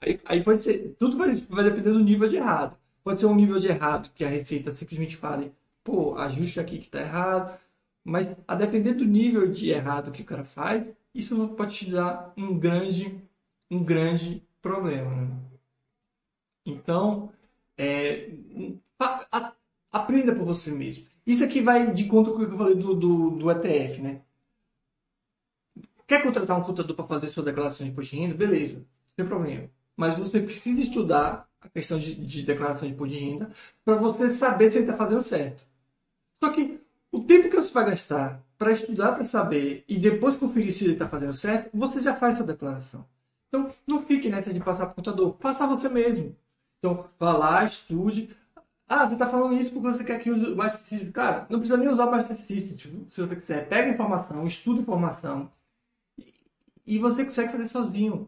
[0.02, 2.78] aí, aí pode ser, tudo vai, vai, depender do nível de errado.
[3.04, 5.54] Pode ser um nível de errado que a Receita simplesmente fale,
[5.84, 7.58] pô, ajuste aqui que está errado.
[8.04, 10.86] Mas a depender do nível de errado que o cara faz,
[11.20, 13.22] isso pode te dar um grande,
[13.70, 15.16] um grande problema.
[15.16, 15.40] Né?
[16.66, 17.32] Então,
[17.78, 18.32] é,
[19.00, 19.54] a, a,
[19.92, 21.06] aprenda por você mesmo.
[21.26, 24.22] Isso aqui vai de conta com o que eu falei do, do, do ETF, né?
[26.08, 28.34] Quer contratar um contador para fazer sua declaração de imposto de renda?
[28.34, 28.84] Beleza,
[29.16, 29.70] sem problema.
[29.96, 33.52] Mas você precisa estudar a questão de, de declaração de imposto de renda
[33.86, 35.68] para você saber se ele está fazendo certo.
[36.44, 36.79] Só que
[37.12, 40.94] o tempo que você vai gastar para estudar, para saber e depois conferir se ele
[40.94, 43.06] está fazendo certo, você já faz sua declaração.
[43.48, 46.36] Então, não fique nessa de passar para o contador, faça você mesmo.
[46.78, 48.30] Então, vá lá, estude,
[48.88, 51.78] ah, você está falando isso porque você quer que use o Master Cara, não precisa
[51.78, 52.76] nem usar o System.
[52.76, 55.52] Tipo, se você quiser, pega informação, estuda informação
[56.88, 58.28] e você consegue fazer sozinho.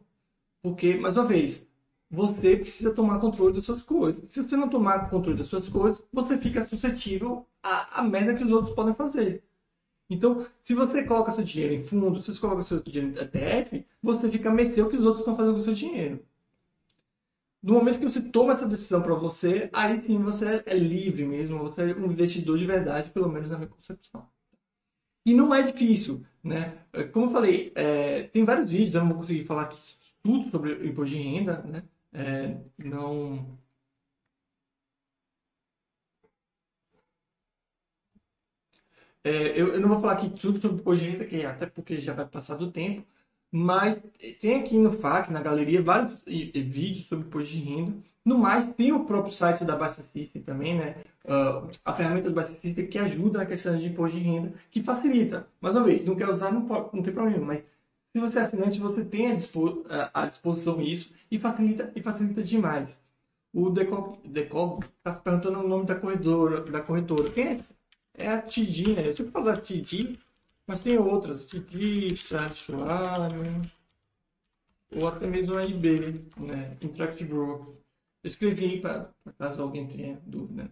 [0.61, 1.67] Porque, mais uma vez,
[2.11, 4.31] você precisa tomar controle das suas coisas.
[4.31, 8.43] Se você não tomar controle das suas coisas, você fica suscetível à, à merda que
[8.43, 9.43] os outros podem fazer.
[10.09, 13.85] Então, se você coloca seu dinheiro em fundo, se você coloca seu dinheiro em ETF,
[14.03, 16.25] você fica a mercê o que os outros estão fazendo com o seu dinheiro
[17.61, 21.59] no momento que você toma essa decisão para você, aí sim você é livre mesmo,
[21.59, 24.27] você é um investidor de verdade, pelo menos na minha concepção.
[25.25, 26.79] E não é difícil, né?
[27.13, 29.79] Como eu falei, é, tem vários vídeos, eu não vou conseguir falar aqui
[30.23, 31.83] tudo sobre o imposto de renda, né?
[32.13, 33.59] É, não...
[39.23, 41.97] É, eu, eu, não vou falar aqui tudo sobre o de renda, que até porque
[41.99, 43.05] já vai passar do tempo,
[43.51, 44.01] mas
[44.39, 47.93] tem aqui no FAQ, na galeria, vários vídeos sobre imposto de renda.
[48.25, 50.95] No mais, tem o próprio site da Basta System também, né?
[51.25, 54.81] Uh, a ferramenta do Basta System que ajuda na questão de imposto de renda, que
[54.83, 55.47] facilita.
[55.59, 57.45] Mais uma vez, se não quer usar, não, pode, não tem problema.
[57.45, 57.63] Mas
[58.13, 62.43] se você é assinante, você tem à, dispo, à disposição isso e facilita, e facilita
[62.43, 62.89] demais.
[63.53, 66.61] O Decog está perguntando o nome da corretora.
[66.61, 67.29] Da corretora.
[67.31, 67.59] Quem é?
[68.13, 69.07] É a TD, né?
[69.07, 70.17] Eu sempre falo da TD,
[70.67, 73.33] mas tem outras, TD, Schwab,
[74.93, 76.77] ou até mesmo a IB, né?
[76.81, 77.80] Interactive Broker.
[78.23, 80.71] Escrevi para caso alguém tenha dúvida.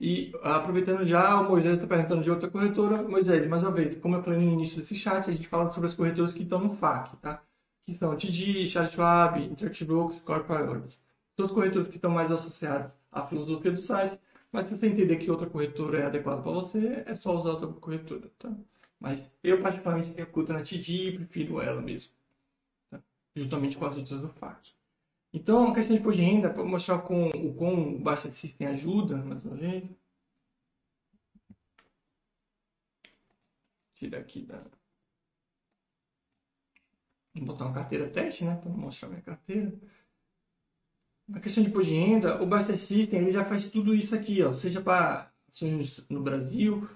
[0.00, 3.02] E aproveitando já, o Moisés está perguntando de outra corretora.
[3.02, 5.86] Moisés, mais uma vez, como eu falei no início desse chat, a gente fala sobre
[5.86, 7.42] as corretoras que estão no FAQ, tá?
[7.84, 10.98] Que são TD, Charles Schwab, Interactive Brokers, Core Priority.
[11.36, 14.18] São as corretoras que estão mais associadas à filosofia do site.
[14.50, 17.68] Mas se você entender que outra corretora é adequada para você, é só usar outra
[17.68, 18.50] corretora, tá?
[18.98, 22.10] Mas eu, particularmente, tenho culto na TD e prefiro ela mesmo.
[22.90, 23.02] Tá?
[23.34, 24.75] Juntamente com as outras do FAC.
[25.36, 29.18] Então, a questão de imposto de renda, para mostrar com, o quão baixa System ajuda,
[29.18, 29.84] mais uma vez.
[33.94, 34.64] Tira aqui da.
[37.34, 38.56] Vou botar uma carteira teste, né?
[38.56, 39.74] Para mostrar minha carteira.
[41.28, 44.42] Na questão de imposto de renda, o Buster System ele já faz tudo isso aqui,
[44.42, 45.30] ó, seja para
[46.08, 46.88] no Brasil,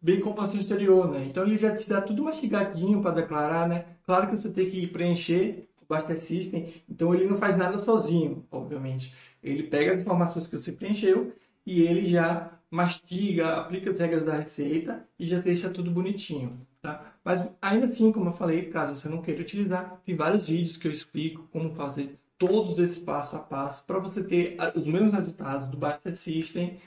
[0.00, 1.24] bem como ações no exterior, né?
[1.24, 3.96] Então ele já te dá tudo mastigadinho para declarar, né?
[4.04, 8.44] Claro que você tem que preencher o Buster System, então ele não faz nada sozinho,
[8.50, 9.14] obviamente.
[9.42, 11.32] Ele pega as informações que você preencheu
[11.64, 17.14] e ele já mastiga, aplica as regras da receita e já deixa tudo bonitinho, tá?
[17.24, 20.86] Mas ainda assim, como eu falei, caso você não queira utilizar, tem vários vídeos que
[20.86, 25.68] eu explico como fazer todos esses passo a passo para você ter os mesmos resultados
[25.68, 26.78] do Buster System,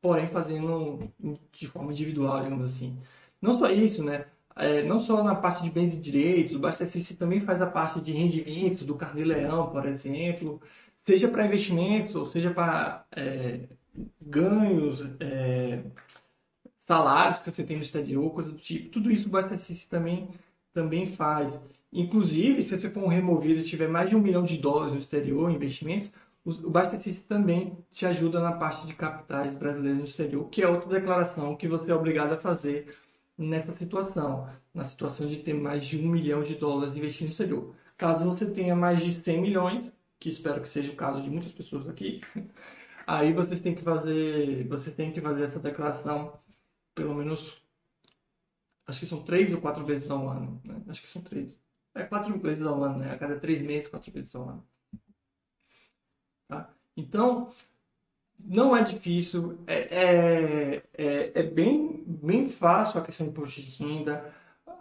[0.00, 1.10] porém fazendo
[1.52, 2.98] de forma individual, digamos assim.
[3.40, 4.26] Não só isso, né?
[4.58, 8.00] É, não só na parte de bens e direitos, o System também faz a parte
[8.00, 10.60] de rendimentos do carnê-leão, por exemplo,
[11.04, 13.60] seja para investimentos ou seja para é,
[14.20, 15.84] ganhos, é,
[16.80, 18.90] salários que você tem no exterior, coisa do tipo.
[18.90, 20.28] Tudo isso o System também,
[20.72, 21.52] também faz.
[21.92, 24.98] Inclusive, se você for um removido e tiver mais de um milhão de dólares no
[24.98, 26.12] exterior, investimentos,
[26.44, 30.68] o Buster System também te ajuda na parte de capitais brasileiros no exterior, que é
[30.68, 32.96] outra declaração que você é obrigado a fazer
[33.38, 37.76] nessa situação, na situação de ter mais de um milhão de dólares investido no exterior.
[37.96, 41.52] Caso você tenha mais de 100 milhões, que espero que seja o caso de muitas
[41.52, 42.20] pessoas aqui,
[43.06, 46.38] aí você tem que fazer, você tem que fazer essa declaração
[46.98, 47.62] pelo menos,
[48.88, 50.82] acho que são três ou quatro vezes ao ano, né?
[50.88, 51.56] acho que são três,
[51.94, 53.12] é quatro vezes ao ano, né?
[53.12, 54.66] A cada três meses, quatro vezes ao ano.
[56.48, 56.74] Tá?
[56.96, 57.52] Então,
[58.38, 63.70] não é difícil, é, é, é, é, bem, bem fácil a questão de imposto de
[63.82, 64.32] renda.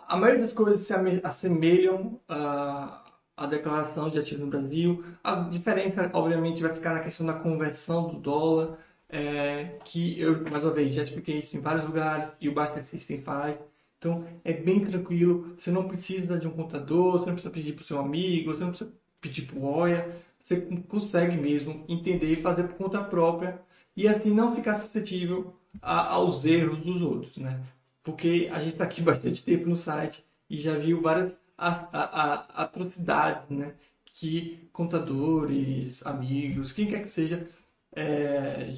[0.07, 0.93] A maioria das coisas se
[1.23, 3.03] assemelham a
[3.37, 5.03] a declaração de ativos no Brasil.
[5.23, 10.63] A diferença, obviamente, vai ficar na questão da conversão do dólar, é, que eu, mais
[10.63, 13.57] uma vez, já expliquei isso em vários lugares e o Baster System faz.
[13.99, 15.55] Então, é bem tranquilo.
[15.57, 18.61] Você não precisa de um contador, você não precisa pedir para o seu amigo, você
[18.61, 18.91] não precisa
[19.21, 20.15] pedir para o OIA.
[20.47, 23.59] Você consegue mesmo entender e fazer por conta própria
[23.95, 27.61] e assim não ficar suscetível a, aos erros dos outros, né?
[28.01, 32.63] Porque a gente está aqui bastante tempo no site e já viu várias a, a,
[32.63, 33.73] atrocidades né,
[34.05, 37.45] que contadores, amigos, quem quer que seja,
[37.93, 38.73] é,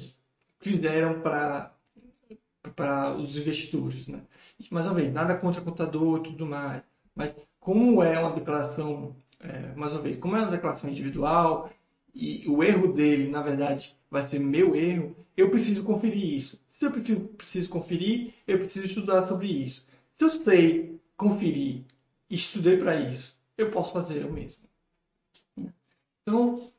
[0.58, 1.72] fizeram para
[2.76, 4.20] para os investidores, né?
[4.70, 6.82] Mais uma vez, nada contra contador e tudo mais,
[7.14, 11.70] mas como é uma declaração, é, mais uma vez, como é uma declaração individual
[12.14, 16.60] e o erro dele, na verdade, vai ser meu erro, eu preciso conferir isso.
[16.78, 19.86] Se eu preciso, preciso conferir, eu preciso estudar sobre isso.
[20.18, 21.84] Se eu sei conferir
[22.30, 23.38] estudei para isso.
[23.58, 24.62] Eu posso fazer eu mesmo.
[26.22, 26.72] Então,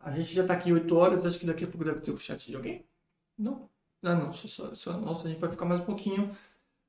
[0.00, 2.18] a gente já está aqui 8 horas, acho que daqui a pouco deve ter o
[2.18, 2.84] chat de alguém.
[3.38, 3.68] Não?
[4.02, 6.30] Ah, não, só, só, só nossa, a gente vai ficar mais um pouquinho.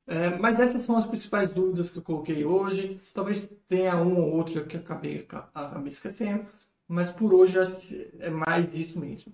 [0.08, 3.01] É, mas essas são as principais dúvidas que eu coloquei hoje.
[3.14, 6.45] Talvez tenha um ou outro que acabei, acabei esquecendo,
[6.88, 9.34] mas por hoje acho que é mais isso mesmo.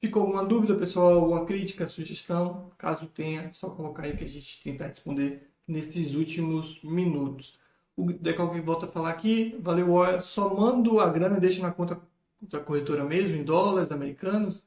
[0.00, 1.14] Ficou alguma dúvida, pessoal?
[1.14, 2.70] Alguma crítica, sugestão?
[2.78, 7.58] Caso tenha, é só colocar aí que a gente tentar responder nesses últimos minutos.
[7.96, 9.88] O Decal que volta a falar aqui, valeu,
[10.22, 12.00] só mando a grana e deixa na conta
[12.40, 14.64] da corretora mesmo, em dólares americanos.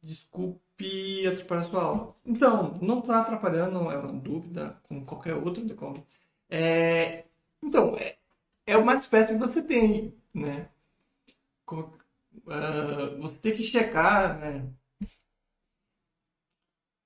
[0.00, 0.67] Desculpe
[1.26, 2.16] atrapalhar sua aula.
[2.24, 6.06] Então, não está atrapalhando, é uma dúvida, como qualquer outra, Decol.
[6.48, 7.24] É,
[7.62, 8.16] então, é,
[8.66, 10.68] é o mais perto que você tem, né?
[11.70, 14.72] Uh, você tem que checar, né?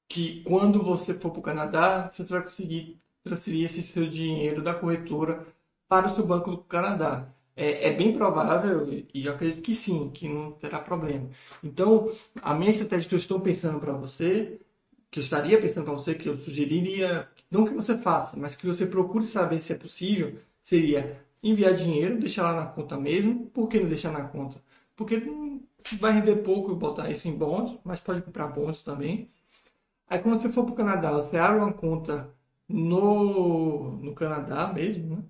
[0.09, 4.75] Que quando você for para o Canadá, você vai conseguir transferir esse seu dinheiro da
[4.75, 5.47] corretora
[5.89, 7.33] para o seu banco do Canadá.
[7.55, 11.29] É, é, bem provável, e eu acredito que sim, que não terá problema.
[11.63, 14.59] Então, a minha estratégia que eu estou pensando para você,
[15.11, 18.67] que eu estaria pensando para você, que eu sugeriria, não que você faça, mas que
[18.67, 23.47] você procure saber se é possível, seria enviar dinheiro, deixar lá na conta mesmo.
[23.51, 24.63] Por que não deixar na conta?
[24.97, 25.23] Porque
[25.99, 29.29] vai render pouco botar isso em bônus, mas pode comprar bônus também.
[30.09, 32.31] Aí quando você for para o Canadá, você abre uma conta
[32.69, 35.25] no, no Canadá mesmo, né?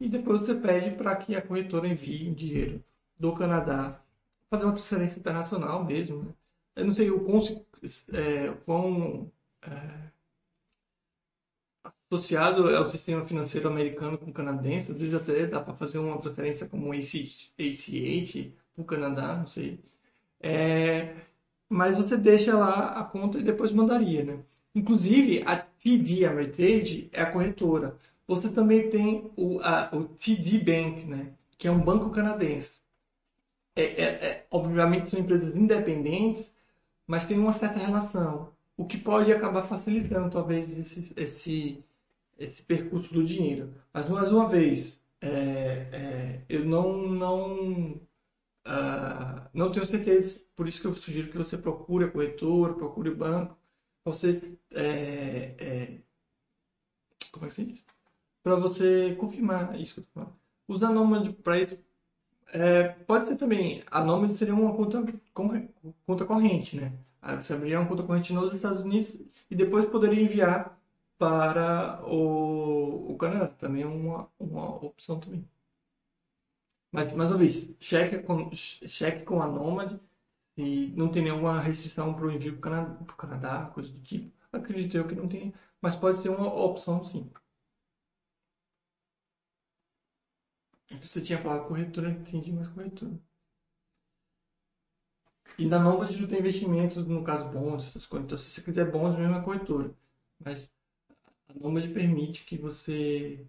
[0.00, 2.84] E depois você pede para que a corretora envie o dinheiro
[3.18, 4.00] do Canadá,
[4.50, 6.22] fazer uma transferência internacional mesmo.
[6.22, 6.34] Né?
[6.76, 7.42] Eu não sei o quão,
[8.12, 9.32] é, quão
[9.62, 10.10] é,
[12.10, 16.18] associado é sistema financeiro americano com o canadense, às vezes até dá para fazer uma
[16.20, 19.80] transferência como ACH para o Canadá, não sei.
[20.40, 21.14] É,
[21.68, 24.40] mas você deixa lá a conta e depois mandaria, né?
[24.74, 27.96] Inclusive, a TD Ameritrade é a corretora.
[28.28, 31.32] Você também tem o, a, o TD Bank, né?
[31.56, 32.82] que é um banco canadense.
[33.74, 36.54] É, é, é, obviamente são empresas independentes,
[37.06, 41.84] mas tem uma certa relação, o que pode acabar facilitando talvez esse, esse,
[42.38, 43.74] esse percurso do dinheiro.
[43.94, 47.92] Mas mais uma vez, é, é, eu não, não,
[48.66, 53.10] uh, não tenho certeza, por isso que eu sugiro que você procure a corretora, procure
[53.14, 53.56] banco,
[54.04, 55.98] você é,
[57.32, 57.97] como é que se diz?
[58.48, 60.32] Para você confirmar isso que eu falando.
[60.66, 61.78] Usar Nomad para isso
[62.46, 63.84] é, pode ser também.
[63.90, 65.04] A Nomad seria uma conta,
[66.06, 66.98] conta corrente, né?
[67.20, 69.20] Aí você abriria uma conta corrente nos Estados Unidos
[69.50, 70.80] e depois poderia enviar
[71.18, 73.48] para o, o Canadá.
[73.48, 75.46] Também é uma, uma opção também.
[76.90, 80.00] Mas, mais uma vez, cheque com, cheque com a Nomad
[80.54, 84.32] se não tem nenhuma restrição para o envio para o Canadá, coisa do tipo.
[84.50, 87.30] Acredito eu que não tem, mas pode ser uma opção sim.
[91.02, 93.18] Você tinha falado corretora, entendi mais corretora.
[95.58, 98.26] E na Nomad não tem investimentos, no caso bons, essas coisas.
[98.26, 99.94] Então, se você quiser bons, mesmo é corretora.
[100.38, 100.70] Mas
[101.48, 103.44] a Nomad permite que você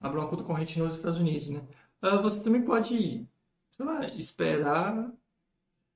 [0.00, 1.60] abra uma conta corrente nos Estados Unidos, né?
[2.02, 3.26] Uh, você também pode,
[3.76, 5.12] sei lá, esperar.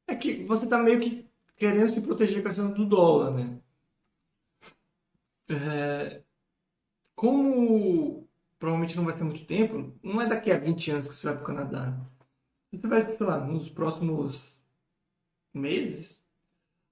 [0.06, 3.60] É que você está meio que querendo se proteger com a questão do dólar, né?
[5.48, 6.22] É...
[7.14, 8.21] Como
[8.62, 11.34] provavelmente não vai ser muito tempo, não é daqui a 20 anos que você vai
[11.34, 12.00] para o Canadá.
[12.72, 14.56] Você vai, sei lá, nos próximos
[15.54, 16.22] meses,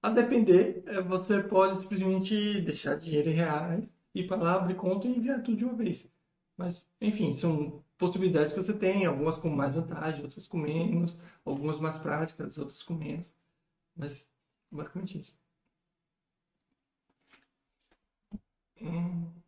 [0.01, 5.07] a depender, é, você pode simplesmente deixar dinheiro em reais, ir para lá, abrir conta
[5.07, 6.07] e enviar tudo de uma vez.
[6.57, 11.79] Mas, enfim, são possibilidades que você tem, algumas com mais vantagem, outras com menos, algumas
[11.79, 13.33] mais práticas, outras com menos.
[13.95, 14.25] Mas,
[14.71, 15.39] basicamente isso.
[18.81, 19.40] Hum.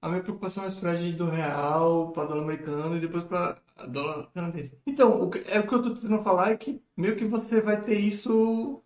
[0.00, 4.30] A minha preocupação é a spread do real para dólar americano e depois para dólar
[4.32, 4.72] canadense.
[4.84, 7.60] Então, o que, é o que eu estou tentando falar é que meio que você
[7.60, 8.82] vai ter isso.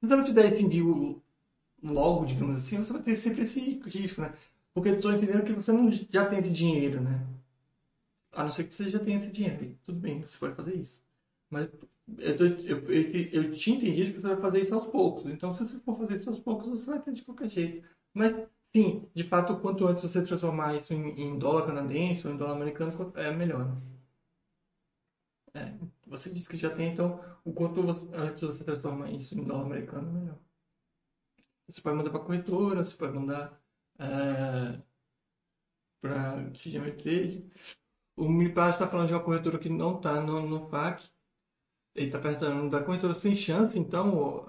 [0.00, 1.22] Se você não quiser esse envio
[1.82, 4.34] logo, digamos assim, você vai ter sempre esse risco, né?
[4.74, 7.26] Porque eu estou entendendo que você não já tem esse dinheiro, né?
[8.32, 9.78] A não ser que você já tenha esse dinheiro.
[9.84, 11.00] Tudo bem, você pode fazer isso.
[11.48, 11.70] Mas
[12.18, 15.30] eu, tô, eu, eu, eu, tinha entendido que você vai fazer isso aos poucos.
[15.30, 17.86] Então, se você for fazer isso aos poucos, você vai ter de qualquer jeito.
[18.12, 18.34] Mas,
[18.74, 22.54] sim, de fato, quanto antes você transformar isso em, em dólar canadense ou em dólar
[22.54, 23.66] americano, é melhor.
[23.66, 23.94] Né?
[25.54, 25.72] É,
[26.06, 29.66] você disse que já tem, então, o quanto você, antes você transforma isso em dólar
[29.66, 30.38] americano, é melhor.
[31.68, 33.60] Você pode mandar para corretora, você pode mandar
[33.98, 34.80] é,
[36.00, 37.50] para TGM Trade.
[38.16, 41.08] O Milipaz está falando de uma corretora que não está no, no FAC.
[41.94, 44.44] Ele está perguntando da corretora sem chance, então,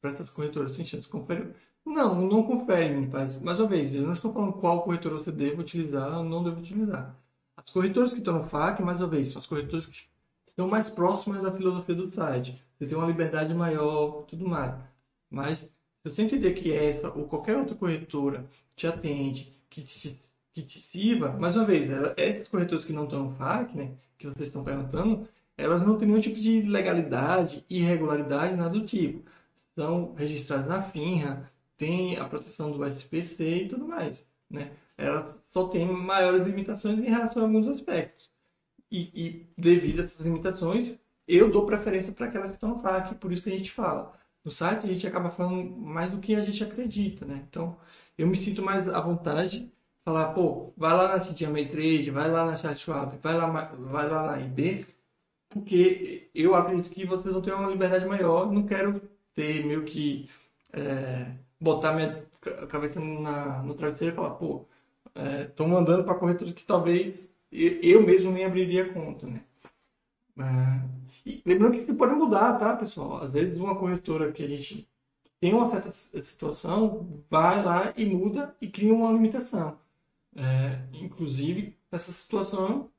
[0.00, 1.54] para essas corretoras sem chance, confere.
[1.84, 3.38] Não, não confere, Milipaz.
[3.40, 6.60] Mais uma vez, eu não estou falando qual corretora você deve utilizar ou não deve
[6.60, 7.16] utilizar.
[7.56, 10.06] As corretoras que estão no FAC, mais uma vez, são as corretoras que
[10.46, 12.62] estão mais próximas da filosofia do site.
[12.78, 14.74] Você tem uma liberdade maior, tudo mais.
[15.30, 15.68] Mas se
[16.04, 20.20] você entender que essa ou qualquer outra corretora te atende, que te,
[20.52, 24.26] que te sirva, mais uma vez, essas corretoras que não estão no FAC, né, que
[24.26, 29.22] vocês estão perguntando, elas não têm nenhum tipo de legalidade, irregularidade, nada do tipo.
[29.74, 31.50] São registradas na FINRA,
[31.80, 34.22] tem a proteção do SPC e tudo mais.
[34.50, 34.70] Né?
[34.98, 38.30] Elas só têm maiores limitações em relação a alguns aspectos.
[38.92, 43.14] E, e devido a essas limitações, eu dou preferência para aquelas que estão no FAC,
[43.14, 44.12] por isso que a gente fala
[44.44, 47.44] no site, a gente acaba falando mais do que a gente acredita, né?
[47.48, 47.78] Então,
[48.18, 49.72] eu me sinto mais à vontade
[50.04, 54.32] falar, pô, vai lá na TGMA Trade, vai lá na Chatwap, vai lá, vai lá
[54.32, 54.86] na IB,
[55.48, 59.00] porque eu acredito que vocês vão ter uma liberdade maior, não quero
[59.34, 60.28] ter meio que
[60.72, 61.26] é,
[61.60, 62.24] botar minha
[62.68, 64.66] cabeça na, no travesseiro e falar, pô,
[65.48, 69.42] estou é, mandando para corretores que talvez eu mesmo nem abriria conta, né?
[70.38, 73.22] É, lembrando que isso pode mudar, tá, pessoal?
[73.22, 74.88] Às vezes uma corretora que a gente
[75.40, 75.90] tem uma certa
[76.22, 79.78] situação vai lá e muda e cria uma limitação.
[80.36, 82.90] É, inclusive, nessa situação,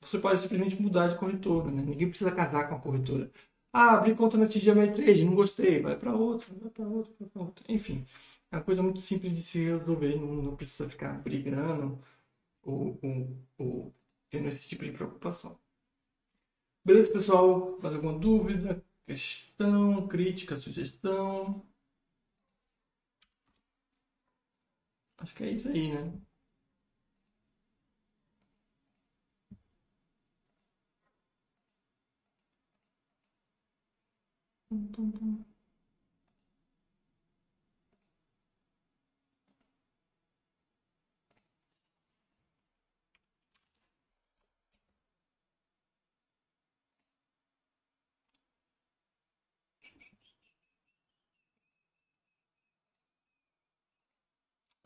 [0.00, 1.70] você pode simplesmente mudar de corretora.
[1.70, 1.82] Né?
[1.82, 3.30] Ninguém precisa casar com a corretora.
[3.74, 7.28] Ah, abri conta na TGM Trade, não gostei, vai para outra, vai para outra, vai
[7.28, 7.64] para outra.
[7.68, 8.06] Enfim,
[8.50, 11.98] é uma coisa muito simples de se resolver, não, não precisa ficar brigando
[12.62, 13.94] ou, ou, ou
[14.30, 15.58] tendo esse tipo de preocupação.
[16.84, 17.78] Beleza, pessoal?
[17.82, 21.62] Mais alguma dúvida, questão, crítica, sugestão?
[25.18, 26.12] Acho que é isso aí, né?
[34.74, 35.44] Pum, pum, pum.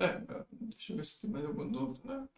[0.00, 0.08] É,
[0.60, 2.20] deixa eu ver se tem mais alguma dúvida.
[2.22, 2.28] Né?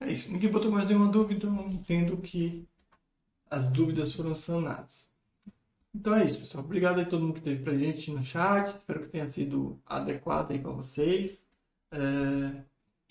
[0.00, 0.32] É isso.
[0.32, 2.66] Ninguém botou mais nenhuma dúvida, então entendo que
[3.50, 5.10] as dúvidas foram sanadas.
[5.94, 6.64] Então é isso, pessoal.
[6.64, 8.74] Obrigado a todo mundo que esteve presente no chat.
[8.74, 11.48] Espero que tenha sido adequado aí para vocês.
[11.90, 12.62] É...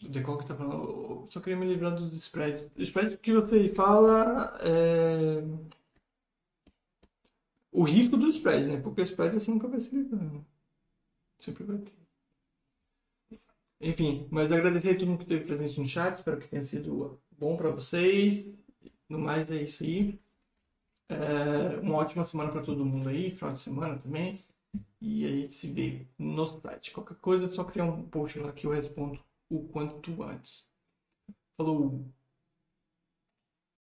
[0.06, 0.76] O Decol que tá falando.
[0.76, 2.70] Eu só queria me livrar dos spreads.
[2.78, 5.44] O spread que você fala é.
[7.72, 8.80] O risco do spread, né?
[8.80, 10.08] Porque o spread assim nunca vai ser.
[11.40, 12.07] Sempre vai ter.
[13.80, 16.16] Enfim, mas agradecer a todo mundo que esteve presente no chat.
[16.16, 18.46] Espero que tenha sido bom para vocês.
[19.10, 20.20] No mais, é isso aí.
[21.10, 24.40] É, uma ótima semana para todo mundo aí, final de semana também.
[25.02, 26.92] E a gente se vê no site.
[26.92, 30.70] Qualquer coisa é só criar um post lá que eu respondo o quanto antes.
[31.58, 32.06] Falou!